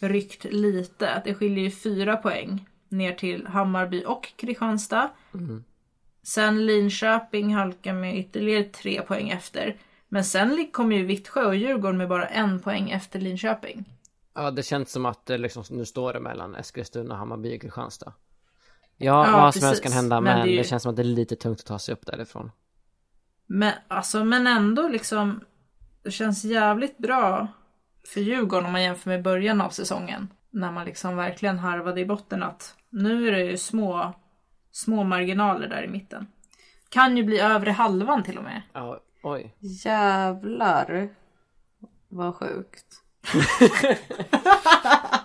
ryckt 0.00 0.44
lite. 0.44 1.22
Det 1.24 1.34
skiljer 1.34 1.64
ju 1.64 1.70
fyra 1.70 2.16
poäng 2.16 2.68
ner 2.88 3.12
till 3.12 3.46
Hammarby 3.46 4.04
och 4.06 4.32
Kristianstad. 4.36 5.10
Sen 6.22 6.66
Linköping 6.66 7.54
halkar 7.54 7.92
med 7.92 8.18
ytterligare 8.18 8.64
tre 8.64 9.02
poäng 9.02 9.30
efter. 9.30 9.76
Men 10.08 10.24
sen 10.24 10.68
kommer 10.72 10.96
ju 10.96 11.04
Vittsjö 11.04 11.44
och 11.44 11.56
Djurgården 11.56 11.96
med 11.96 12.08
bara 12.08 12.26
en 12.26 12.60
poäng 12.60 12.90
efter 12.90 13.20
Linköping. 13.20 13.84
Ja, 14.34 14.50
det 14.50 14.62
känns 14.62 14.92
som 14.92 15.06
att 15.06 15.26
det 15.26 15.38
liksom, 15.38 15.64
nu 15.70 15.84
står 15.84 16.12
det 16.12 16.20
mellan 16.20 16.54
Eskilstuna, 16.54 17.16
Hammarby 17.16 17.56
och 17.56 17.60
Kristianstad. 17.60 18.12
Ja, 18.96 19.26
Ja, 19.26 19.32
vad 19.40 19.54
som 19.54 19.64
helst 19.66 19.82
kan 19.82 19.92
hända, 19.92 20.20
Men 20.20 20.34
men, 20.38 20.46
det 20.46 20.52
ju- 20.52 20.58
det 20.58 20.64
känns 20.64 20.82
som 20.82 20.90
att 20.90 20.96
det 20.96 21.02
är 21.02 21.04
lite 21.04 21.36
tungt 21.36 21.60
att 21.60 21.66
ta 21.66 21.78
sig 21.78 21.92
upp 21.94 22.06
därifrån. 22.06 22.50
Men, 23.46 23.72
alltså, 23.88 24.24
men 24.24 24.46
ändå 24.46 24.88
liksom, 24.88 25.40
det 26.02 26.10
känns 26.10 26.44
jävligt 26.44 26.98
bra 26.98 27.48
för 28.08 28.20
Djurgården 28.20 28.66
om 28.66 28.72
man 28.72 28.82
jämför 28.82 29.10
med 29.10 29.22
början 29.22 29.60
av 29.60 29.70
säsongen. 29.70 30.28
När 30.50 30.72
man 30.72 30.84
liksom 30.84 31.16
verkligen 31.16 31.58
harvade 31.58 32.00
i 32.00 32.06
botten 32.06 32.42
att 32.42 32.74
nu 32.90 33.28
är 33.28 33.32
det 33.32 33.44
ju 33.44 33.56
små, 33.56 34.12
små 34.72 35.04
marginaler 35.04 35.68
där 35.68 35.82
i 35.84 35.88
mitten. 35.88 36.26
Kan 36.88 37.16
ju 37.16 37.24
bli 37.24 37.40
övre 37.40 37.70
halvan 37.70 38.22
till 38.22 38.38
och 38.38 38.44
med. 38.44 38.62
Ja, 38.72 39.00
oj. 39.22 39.56
Jävlar. 39.58 41.08
Vad 42.08 42.34
sjukt. 42.34 42.86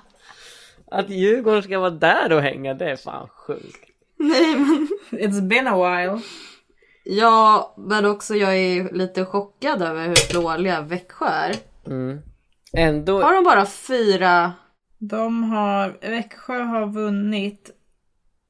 Att 0.91 1.09
Djurgården 1.09 1.63
ska 1.63 1.79
vara 1.79 1.89
där 1.89 2.33
och 2.33 2.41
hänga, 2.41 2.73
det 2.73 2.91
är 2.91 2.95
fan 2.95 3.27
sjukt. 3.27 3.89
Nej 4.17 4.55
men. 4.55 4.87
It's 5.11 5.41
been 5.47 5.67
a 5.67 5.75
while. 5.75 6.21
Ja, 7.03 7.73
men 7.77 8.05
också 8.05 8.35
jag 8.35 8.57
är 8.57 8.93
lite 8.93 9.25
chockad 9.25 9.81
över 9.81 10.07
hur 10.07 10.33
dåliga 10.33 10.81
Växjö 10.81 11.25
är. 11.25 11.55
Mm. 11.87 12.19
Ändå, 12.73 13.21
Har 13.21 13.33
de 13.33 13.43
bara 13.43 13.65
fyra? 13.65 14.53
De 14.97 15.43
har, 15.43 15.97
Växjö 16.01 16.61
har 16.61 16.87
vunnit 16.87 17.71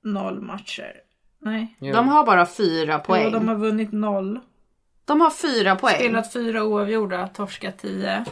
noll 0.04 0.42
matcher. 0.42 0.94
Nej. 1.42 1.76
Jo. 1.80 1.94
De 1.94 2.08
har 2.08 2.26
bara 2.26 2.46
fyra 2.46 3.00
poäng. 3.00 3.24
Ja, 3.24 3.30
de 3.30 3.48
har 3.48 3.56
vunnit 3.56 3.92
noll. 3.92 4.40
De 5.06 5.22
har 5.22 5.30
fyra 5.30 5.76
poäng. 5.76 5.96
Spelat 5.96 6.34
fyra 6.34 6.64
oavgjorda, 6.64 7.28
torskat 7.28 7.78
tio. 7.78 8.26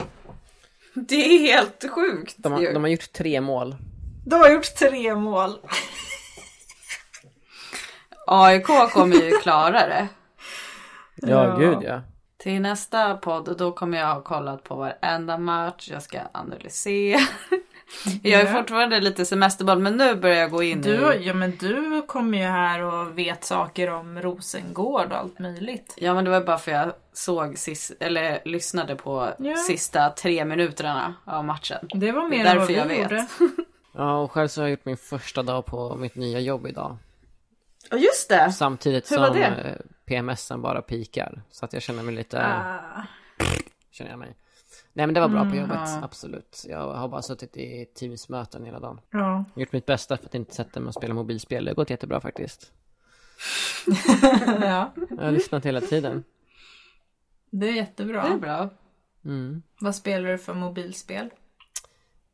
Det 0.93 1.15
är 1.15 1.39
helt 1.39 1.85
sjukt. 1.89 2.35
de, 2.37 2.53
har, 2.53 2.73
de 2.73 2.83
har 2.83 2.89
gjort 2.89 3.13
tre 3.13 3.41
mål. 3.41 3.75
De 4.25 4.35
har 4.35 4.49
gjort 4.49 4.75
tre 4.75 5.15
mål. 5.15 5.59
AIK 8.27 8.65
kommer 8.93 9.15
ju 9.15 9.31
klara 9.31 9.71
det. 9.87 10.07
Ja, 11.15 11.27
Ja. 11.47 11.55
gud 11.57 11.77
ja. 11.83 12.01
Till 12.37 12.61
nästa 12.61 13.17
podd 13.17 13.57
då 13.57 13.71
kommer 13.71 13.97
jag 13.97 14.07
ha 14.15 14.21
kollat 14.21 14.63
på 14.63 14.75
varenda 14.75 15.37
match. 15.37 15.89
Jag 15.91 16.03
ska 16.03 16.19
analysera. 16.33 17.19
Jag 18.23 18.41
är 18.41 18.53
fortfarande 18.53 18.99
lite 18.99 19.25
semesterboll 19.25 19.79
men 19.79 19.97
nu 19.97 20.15
börjar 20.15 20.35
jag 20.37 20.51
gå 20.51 20.63
in 20.63 20.81
Du, 20.81 21.13
i... 21.13 21.27
ja 21.27 21.33
men 21.33 21.57
du 21.59 22.01
kommer 22.01 22.37
ju 22.37 22.43
här 22.43 22.81
och 22.81 23.17
vet 23.17 23.43
saker 23.43 23.89
om 23.89 24.21
Rosengård 24.21 25.11
och 25.11 25.17
allt 25.17 25.39
möjligt. 25.39 25.93
Ja 25.97 26.13
men 26.13 26.23
det 26.25 26.29
var 26.31 26.41
bara 26.41 26.57
för 26.57 26.71
jag 26.71 26.91
såg 27.13 27.57
sist, 27.57 27.91
eller 27.99 28.39
lyssnade 28.45 28.95
på 28.95 29.33
Ja. 29.39 29.55
sista 29.55 30.09
tre 30.09 30.45
minuterna 30.45 31.13
av 31.25 31.45
matchen. 31.45 31.87
Det 31.93 32.11
var 32.11 32.29
Det 32.29 32.35
är 32.35 32.43
mer 32.43 32.45
än 32.45 32.57
vad 32.57 32.67
vi 32.67 32.75
jag 32.75 32.85
vet. 32.85 33.01
gjorde. 33.01 33.27
Ja, 33.95 34.17
och 34.17 34.31
själv 34.31 34.47
så 34.47 34.61
har 34.61 34.67
jag 34.67 34.71
gjort 34.71 34.85
min 34.85 34.97
första 34.97 35.43
dag 35.43 35.65
på 35.65 35.95
mitt 35.95 36.15
nya 36.15 36.39
jobb 36.39 36.67
idag. 36.67 36.97
Ja 37.91 37.97
just 37.97 38.29
det! 38.29 38.51
Samtidigt 38.51 39.11
Hur 39.11 39.17
var 39.17 39.27
som 39.27 39.35
det? 39.35 39.45
eh, 39.45 39.75
PMSen 40.05 40.61
bara 40.61 40.81
pikar. 40.81 41.41
Så 41.51 41.65
att 41.65 41.73
jag 41.73 41.81
känner 41.81 42.03
mig 42.03 42.15
lite, 42.15 42.45
Ah, 42.47 43.03
känner 43.91 44.09
jag 44.11 44.19
mig. 44.19 44.35
Nej 44.93 45.07
men 45.07 45.13
det 45.13 45.19
var 45.19 45.27
bra 45.27 45.49
på 45.49 45.55
jobbet, 45.55 45.79
ja. 45.85 45.99
absolut. 46.03 46.65
Jag 46.69 46.93
har 46.93 47.07
bara 47.07 47.21
suttit 47.21 47.57
i 47.57 47.85
Teams-möten 47.95 48.65
hela 48.65 48.79
dagen. 48.79 48.99
ja. 49.09 49.45
Gjort 49.55 49.71
mitt 49.71 49.85
bästa 49.85 50.17
för 50.17 50.25
att 50.25 50.35
inte 50.35 50.55
sätta 50.55 50.79
mig 50.79 50.87
och 50.87 50.93
spela 50.93 51.13
mobilspel. 51.13 51.65
Det 51.65 51.71
har 51.71 51.75
gått 51.75 51.89
jättebra 51.89 52.21
faktiskt. 52.21 52.71
ja, 54.61 54.91
Jag 55.09 55.23
har 55.23 55.31
lyssnat 55.31 55.65
hela 55.65 55.81
tiden. 55.81 56.23
det 57.49 57.67
är 57.69 57.73
jättebra. 57.73 58.23
Det 58.27 58.33
är 58.33 58.37
bra. 58.37 58.69
Mm. 59.25 59.61
Vad 59.79 59.95
spelar 59.95 60.29
du 60.29 60.37
för 60.37 60.53
mobilspel? 60.53 61.29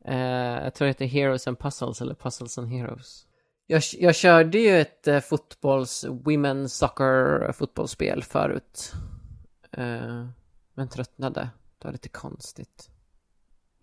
Eh, 0.04 0.64
jag 0.64 0.74
tror 0.74 0.86
det 0.86 0.90
heter 0.90 1.04
Heroes 1.06 1.46
and 1.48 1.58
Puzzles 1.58 2.00
eller 2.00 2.14
Puzzles 2.14 2.58
and 2.58 2.68
Heroes. 2.68 3.26
Jag, 3.66 3.82
jag 3.98 4.14
körde 4.14 4.58
ju 4.58 4.80
ett 4.80 5.08
eh, 5.08 5.20
fotbolls, 5.20 6.04
women's 6.04 6.66
soccer 6.68 7.52
fotbollsspel 7.52 8.22
förut. 8.22 8.92
Eh, 9.72 10.26
men 10.74 10.88
tröttnade. 10.88 11.48
Det 11.78 11.84
var 11.88 11.92
lite 11.92 12.08
konstigt. 12.08 12.88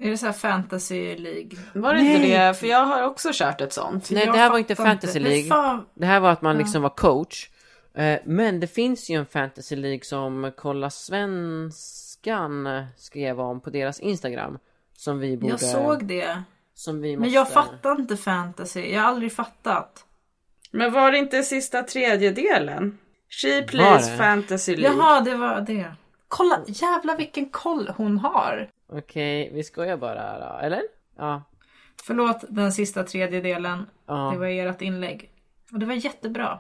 Är 0.01 0.09
det 0.09 0.17
så 0.17 0.25
här 0.25 0.33
fantasy 0.33 1.15
League? 1.17 1.49
Var 1.73 1.93
det 1.93 1.99
inte 1.99 2.27
det? 2.47 2.53
För 2.53 2.67
jag 2.67 2.85
har 2.85 3.03
också 3.03 3.29
kört 3.33 3.61
ett 3.61 3.73
sånt. 3.73 4.09
Nej, 4.11 4.25
Jag 4.25 4.33
det 4.35 4.39
här 4.39 4.49
var 4.49 4.57
inte 4.59 4.75
fantasy 4.75 5.19
League. 5.19 5.43
fan, 5.47 5.85
Det 5.95 6.05
här 6.05 6.19
var 6.19 6.31
att 6.31 6.41
man 6.41 6.57
liksom 6.57 6.81
var 6.81 6.89
coach. 6.89 7.49
Eh, 7.93 8.19
Men 8.25 8.59
det 8.59 8.67
finns 8.67 9.09
ju 9.09 9.15
en 9.15 9.25
fantasy 9.25 9.75
League 9.75 10.03
som 10.03 10.51
Kolla 10.57 10.89
Svenskan 10.89 12.67
skrev 12.97 13.39
om 13.41 13.61
på 13.61 13.69
deras 13.69 13.99
Instagram. 13.99 14.57
Som 14.99 15.19
vi 15.19 15.37
borde... 15.37 15.53
jag 15.53 15.59
såg 15.59 16.05
det. 16.05 16.43
Som 16.73 17.01
vi 17.01 17.17
måste... 17.17 17.21
Men 17.21 17.29
jag 17.29 17.49
fattar 17.49 17.91
inte 17.91 18.17
fantasy. 18.17 18.91
Jag 18.91 19.01
har 19.01 19.07
aldrig 19.07 19.33
fattat. 19.33 20.05
Men 20.71 20.93
var 20.93 21.11
det 21.11 21.17
inte 21.17 21.43
sista 21.43 21.83
tredjedelen? 21.83 22.97
She 23.29 23.61
plays 23.61 24.17
fantasy 24.17 24.75
League. 24.75 24.97
Jaha, 24.97 25.21
det 25.21 25.35
var 25.35 25.61
det. 25.61 25.93
Kolla, 26.27 26.59
jävla 26.67 27.15
vilken 27.15 27.49
koll 27.49 27.93
hon 27.97 28.17
har. 28.17 28.69
Okej, 28.87 29.51
vi 29.53 29.63
skojar 29.63 29.97
bara 29.97 30.39
då, 30.39 30.59
eller? 30.65 30.81
Ja. 31.17 31.43
Förlåt 32.03 32.43
den 32.49 32.71
sista 32.71 33.03
tredjedelen. 33.03 33.85
Ja. 34.05 34.29
Det 34.33 34.39
var 34.39 34.47
ert 34.47 34.81
inlägg. 34.81 35.31
Och 35.73 35.79
det 35.79 35.85
var 35.85 35.93
jättebra. 35.93 36.59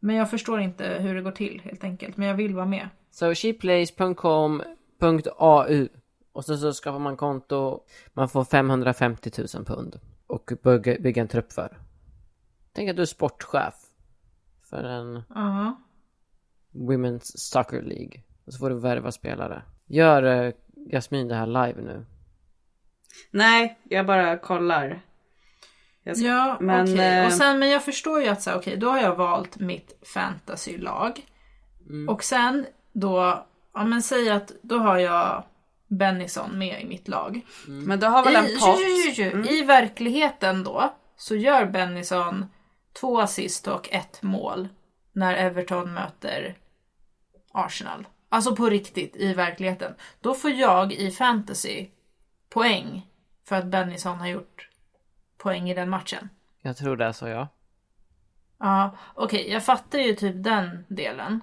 Men 0.00 0.16
jag 0.16 0.30
förstår 0.30 0.60
inte 0.60 0.84
hur 0.84 1.14
det 1.14 1.22
går 1.22 1.30
till 1.30 1.60
helt 1.64 1.84
enkelt. 1.84 2.16
Men 2.16 2.28
jag 2.28 2.34
vill 2.34 2.54
vara 2.54 2.66
med. 2.66 2.88
Så 3.10 3.34
sheplays.com.au 3.34 5.88
och 6.32 6.44
så, 6.44 6.56
så 6.56 6.72
skapar 6.72 6.98
man 6.98 7.16
konto. 7.16 7.80
Man 8.12 8.28
får 8.28 8.44
550 8.44 9.30
000 9.54 9.64
pund 9.64 10.00
och 10.26 10.50
bygga, 10.62 10.96
bygga 11.00 11.22
en 11.22 11.28
trupp 11.28 11.52
för. 11.52 11.78
Tänk 12.72 12.90
att 12.90 12.96
du 12.96 13.02
är 13.02 13.06
sportchef 13.06 13.74
för 14.70 14.84
en 14.84 15.22
Ja. 15.34 15.76
Women's 16.72 17.32
Soccer 17.36 17.82
League. 17.82 18.20
Och 18.46 18.52
så 18.52 18.58
får 18.58 18.70
du 18.70 18.78
värva 18.78 19.12
spelare. 19.12 19.62
Gör 19.86 20.22
eh, 20.22 20.52
Jasmin 20.92 21.28
det 21.28 21.34
här 21.34 21.46
live 21.46 21.82
nu? 21.82 22.06
Nej, 23.30 23.78
jag 23.84 24.06
bara 24.06 24.38
kollar. 24.38 25.00
Jag 26.02 26.16
ska- 26.16 26.26
Ja, 26.26 26.56
Men, 26.60 26.82
okej. 26.82 27.18
eh, 27.18 27.26
Och 27.26 27.32
sen, 27.32 27.58
men 27.58 27.70
jag 27.70 27.84
förstår 27.84 28.20
ju 28.22 28.28
att 28.28 28.42
så 28.42 28.50
här, 28.50 28.58
okej, 28.58 28.76
då 28.76 28.88
har 28.88 28.98
jag 29.00 29.16
valt 29.16 29.58
mitt 29.58 29.98
fantasylag. 30.14 31.26
Och 32.08 32.24
sen 32.24 32.66
då, 32.92 33.44
ja 33.74 33.84
men 33.84 34.02
säg 34.02 34.30
att 34.30 34.52
då 34.62 34.78
har 34.78 34.98
jag 34.98 35.44
Bennison 35.98 36.58
med 36.58 36.82
i 36.82 36.84
mitt 36.84 37.08
lag. 37.08 37.40
Men 37.66 38.00
du 38.00 38.06
har 38.06 38.24
väl 38.24 38.36
en 38.36 38.46
I, 38.46 38.58
pott? 38.58 38.80
ju, 38.80 39.24
ju, 39.24 39.30
ju, 39.30 39.58
I 39.58 39.62
verkligheten 39.62 40.64
då 40.64 40.94
så 41.16 41.34
gör 41.36 41.66
Bennison 41.66 42.46
två 43.00 43.20
assist 43.20 43.68
och 43.68 43.92
ett 43.92 44.22
mål 44.22 44.68
när 45.12 45.34
Everton 45.34 45.94
möter 45.94 46.58
Arsenal. 47.52 48.06
Alltså 48.28 48.56
på 48.56 48.68
riktigt 48.68 49.16
i 49.16 49.34
verkligheten. 49.34 49.94
Då 50.20 50.34
får 50.34 50.50
jag 50.50 50.92
i 50.92 51.10
fantasy 51.10 51.86
poäng 52.48 53.06
för 53.44 53.56
att 53.56 53.66
Bennison 53.66 54.18
har 54.18 54.28
gjort 54.28 54.68
poäng 55.38 55.70
i 55.70 55.74
den 55.74 55.90
matchen. 55.90 56.28
Jag 56.62 56.76
tror 56.76 56.96
det 56.96 57.04
är 57.04 57.12
så 57.12 57.28
ja. 57.28 57.48
Ja, 58.58 58.96
okej, 59.14 59.50
jag 59.50 59.64
fattar 59.64 59.98
ju 59.98 60.14
typ 60.14 60.44
den 60.44 60.84
delen. 60.88 61.40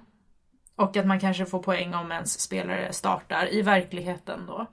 Och 0.80 0.96
att 0.96 1.06
man 1.06 1.20
kanske 1.20 1.46
får 1.46 1.62
poäng 1.62 1.94
om 1.94 2.12
ens 2.12 2.40
spelare 2.40 2.92
startar 2.92 3.54
i 3.54 3.62
verkligheten 3.62 4.46
då. 4.46 4.66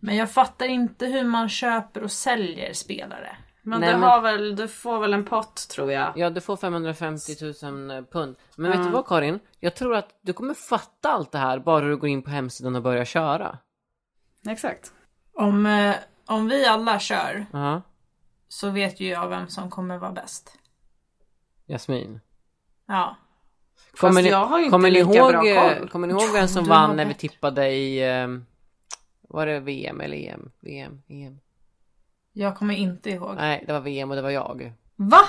Men 0.00 0.16
jag 0.16 0.30
fattar 0.30 0.66
inte 0.66 1.06
hur 1.06 1.24
man 1.24 1.48
köper 1.48 2.02
och 2.02 2.10
säljer 2.12 2.72
spelare. 2.72 3.36
Men 3.62 3.80
Nej, 3.80 3.92
du 3.92 3.98
men- 3.98 4.22
väl, 4.22 4.56
du 4.56 4.68
får 4.68 4.98
väl 5.00 5.14
en 5.14 5.24
pott 5.24 5.68
tror 5.70 5.92
jag. 5.92 6.12
Ja, 6.16 6.30
du 6.30 6.40
får 6.40 6.56
550 6.56 7.32
000 7.62 8.04
pund. 8.04 8.36
Men 8.56 8.70
vet 8.70 8.82
du 8.82 8.90
vad 8.90 9.06
Karin? 9.06 9.40
Jag 9.60 9.74
tror 9.74 9.96
att 9.96 10.18
du 10.22 10.32
kommer 10.32 10.54
fatta 10.54 11.12
allt 11.12 11.32
det 11.32 11.38
här 11.38 11.58
bara 11.58 11.80
du 11.86 11.96
går 11.96 12.08
in 12.08 12.22
på 12.22 12.30
hemsidan 12.30 12.76
och 12.76 12.82
börjar 12.82 13.04
köra. 13.04 13.58
Exakt. 14.48 14.92
Om, 15.34 15.66
eh, 15.66 15.94
om 16.26 16.48
vi 16.48 16.66
alla 16.66 16.98
kör 16.98 17.46
Ja. 17.52 17.82
så 18.48 18.70
vet 18.70 19.00
ju 19.00 19.08
jag 19.08 19.28
vem 19.28 19.48
som 19.48 19.70
kommer 19.70 19.98
vara 19.98 20.12
bäst. 20.12 20.58
Jasmin. 21.66 22.20
Ja. 22.86 23.16
Kommer 23.98 24.22
ni, 24.22 24.28
jag 24.28 24.46
har 24.46 24.58
ju 24.58 24.64
inte 24.64 24.72
kommer, 24.74 24.90
ni 24.90 24.98
lika 25.04 25.18
ihåg, 25.18 25.32
bra 25.32 25.46
eh, 25.46 25.78
koll. 25.78 25.88
kommer 25.88 26.06
ni 26.06 26.12
ihåg 26.12 26.22
vem 26.34 26.48
som 26.48 26.64
vann 26.64 26.96
när 26.96 27.04
vi 27.04 27.14
tippade 27.14 27.68
i... 27.70 28.08
Eh, 28.20 28.28
var 29.28 29.46
det 29.46 29.60
VM 29.60 30.00
eller 30.00 30.16
EM? 30.16 30.50
VM? 30.60 31.02
EM? 31.08 31.40
Jag 32.32 32.56
kommer 32.56 32.74
inte 32.74 33.10
ihåg. 33.10 33.34
Nej, 33.36 33.64
det 33.66 33.72
var 33.72 33.80
VM 33.80 34.10
och 34.10 34.16
det 34.16 34.22
var 34.22 34.30
jag. 34.30 34.72
Va? 34.96 35.20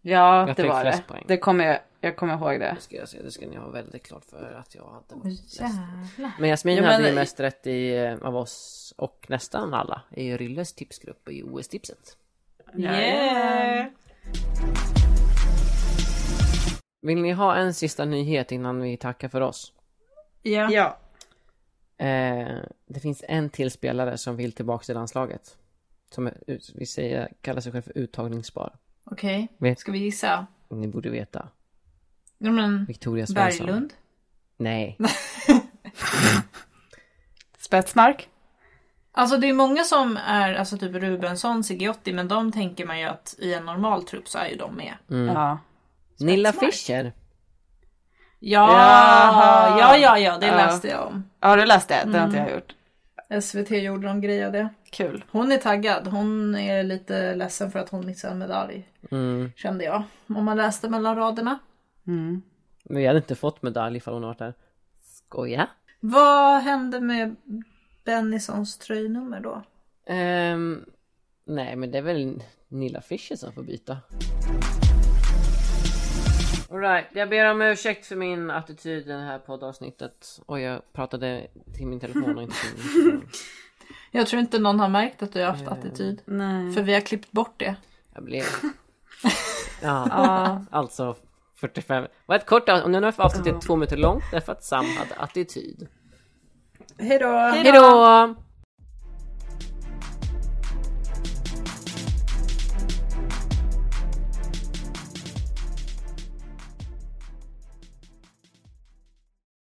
Ja, 0.00 0.46
Jag 0.48 0.56
det 0.56 0.68
var 0.68 0.84
det. 0.84 1.02
poäng. 1.08 1.24
Det 1.28 1.36
kommer 1.36 1.64
jag, 1.66 1.78
jag 2.00 2.16
kommer 2.16 2.34
ihåg 2.34 2.60
det. 2.60 2.72
Det 2.76 2.80
ska 2.82 2.96
jag 2.96 3.08
säga, 3.08 3.22
det 3.22 3.30
ska 3.30 3.46
ni 3.46 3.56
ha 3.56 3.68
väldigt 3.68 4.02
klart 4.06 4.24
för 4.24 4.52
att 4.60 4.74
jag 4.74 4.84
hade 4.84 5.30
jävlar. 5.30 6.32
Men 6.38 6.50
Jasmin 6.50 6.76
Ja, 6.76 6.82
men- 6.82 6.92
hade 6.92 7.08
ju 7.08 7.14
mest 7.14 7.40
rätt 7.40 7.66
i, 7.66 7.96
eh, 7.96 8.18
av 8.22 8.36
oss 8.36 8.94
och 8.96 9.26
nästan 9.28 9.74
alla 9.74 10.02
i 10.10 10.36
Rylles 10.36 10.74
tipsgrupp 10.74 11.28
i 11.28 11.42
OS-tipset. 11.42 12.16
Yeah. 12.76 13.86
Vill 17.00 17.22
ni 17.22 17.32
ha 17.32 17.56
en 17.56 17.74
sista 17.74 18.04
nyhet 18.04 18.52
innan 18.52 18.80
vi 18.82 18.96
tackar 18.96 19.28
för 19.28 19.40
oss? 19.40 19.72
Ja. 20.42 20.70
Ja. 20.70 20.98
Eh, 22.06 22.58
det 22.86 23.00
finns 23.00 23.24
en 23.28 23.50
till 23.50 23.70
spelare 23.70 24.18
som 24.18 24.36
vill 24.36 24.52
tillbaka 24.52 24.84
till 24.84 24.94
landslaget. 24.94 25.56
Som 26.10 26.26
är, 26.26 26.34
vi 26.74 26.86
säger, 26.86 27.32
kallar 27.40 27.60
sig 27.60 27.72
själv 27.72 27.82
för 27.82 27.98
uttagningsbar. 27.98 28.76
Okej, 29.04 29.48
Vet- 29.58 29.78
ska 29.78 29.92
vi 29.92 29.98
gissa? 29.98 30.46
Ni 30.68 30.88
borde 30.88 31.10
veta. 31.10 31.48
Ja, 32.38 32.50
men 32.50 32.84
Victoria 32.84 33.26
Svensson. 33.26 33.66
Berglund? 33.66 33.92
Nej. 34.56 34.98
Spetsmark. 37.58 38.28
Alltså 39.12 39.36
det 39.36 39.48
är 39.48 39.52
många 39.52 39.84
som 39.84 40.16
är, 40.16 40.54
alltså 40.54 40.78
typ 40.78 40.94
Rubensson, 40.94 41.64
Sigiotti, 41.64 42.12
men 42.12 42.28
de 42.28 42.52
tänker 42.52 42.86
man 42.86 42.98
ju 43.00 43.04
att 43.04 43.34
i 43.38 43.54
en 43.54 43.64
normal 43.64 44.04
trupp 44.04 44.28
så 44.28 44.38
är 44.38 44.48
ju 44.48 44.56
de 44.56 44.74
med. 44.74 44.94
Ja. 45.34 45.58
Nilla. 46.20 46.52
Fischer. 46.52 47.12
Ja, 48.40 48.72
Jaha. 48.72 49.78
ja, 49.80 49.96
ja, 49.96 50.18
ja, 50.18 50.38
det 50.38 50.46
Ja. 50.46 50.54
läste 50.56 50.88
jag 50.88 51.06
om. 51.06 51.30
Har 51.40 51.56
du 51.56 51.64
läst 51.66 51.88
det? 51.88 52.02
Det 52.06 52.18
har 52.18 52.26
inte 52.26 52.38
jag 52.38 52.50
gjort. 52.50 52.74
SVT 53.42 53.70
gjorde 53.70 54.06
någon 54.06 54.20
grej 54.20 54.44
av 54.44 54.52
det. 54.52 54.68
Kul. 54.90 55.24
Hon 55.30 55.52
är 55.52 55.56
taggad. 55.58 56.06
Hon 56.06 56.54
är 56.54 56.82
lite 56.82 57.34
ledsen 57.34 57.70
för 57.70 57.78
att 57.78 57.88
hon 57.88 58.06
missade 58.06 58.32
en 58.32 58.38
medalj. 58.38 58.88
Mm. 59.10 59.52
Kände 59.56 59.84
jag. 59.84 60.02
Om 60.28 60.44
man 60.44 60.56
läste 60.56 60.88
mellan 60.88 61.16
raderna. 61.16 61.58
Mm. 62.06 62.42
Men 62.84 62.96
vi 62.98 63.06
hade 63.06 63.18
inte 63.18 63.34
fått 63.34 63.62
medalj 63.62 63.96
ifall 63.96 64.14
hon 64.14 64.22
varit 64.22 64.38
där. 64.38 64.54
Skoja. 65.02 65.68
Vad 66.00 66.62
hände 66.62 67.00
med 67.00 67.36
Bennisons 68.04 68.78
tröjnummer 68.78 69.40
då? 69.40 69.62
Ehm, 70.06 70.84
nej, 71.46 71.76
men 71.76 71.90
det 71.90 71.98
är 71.98 72.02
väl 72.02 72.42
Nilla 72.68 73.00
Fischer 73.00 73.36
som 73.36 73.52
får 73.52 73.62
byta. 73.62 73.96
Alright, 76.70 77.06
jag 77.12 77.30
ber 77.30 77.50
om 77.50 77.62
ursäkt 77.62 78.06
för 78.06 78.16
min 78.16 78.50
attityd 78.50 79.06
i 79.06 79.12
det 79.12 79.18
här 79.18 79.38
poddavsnittet. 79.38 80.40
Och 80.46 80.60
jag 80.60 80.92
pratade 80.92 81.46
till 81.76 81.86
min 81.86 82.00
telefon 82.00 82.36
och 82.36 82.42
inte 82.42 82.56
till 82.56 83.04
min. 83.04 83.28
Jag 84.10 84.26
tror 84.26 84.40
inte 84.40 84.58
någon 84.58 84.80
har 84.80 84.88
märkt 84.88 85.22
att 85.22 85.32
du 85.32 85.40
har 85.40 85.46
haft 85.46 85.68
attityd. 85.68 86.22
Nej. 86.24 86.72
För 86.72 86.82
vi 86.82 86.94
har 86.94 87.00
klippt 87.00 87.32
bort 87.32 87.54
det. 87.56 87.76
Jag 88.14 88.24
blev... 88.24 88.44
Ja, 89.82 90.64
alltså 90.70 91.16
45. 91.54 92.06
Vad 92.26 92.36
ett 92.36 92.46
kort 92.46 92.68
avsnitt. 92.68 92.90
Nu 92.90 93.02
har 93.02 93.14
avsnittet 93.20 93.60
två 93.60 93.76
minuter 93.76 93.96
långt 93.96 94.24
därför 94.32 94.52
att 94.52 94.64
Sam 94.64 94.84
hade 94.84 95.14
attityd. 95.14 95.88
Hej 96.98 97.18
då! 97.18 97.28
Hejdå! 97.28 98.34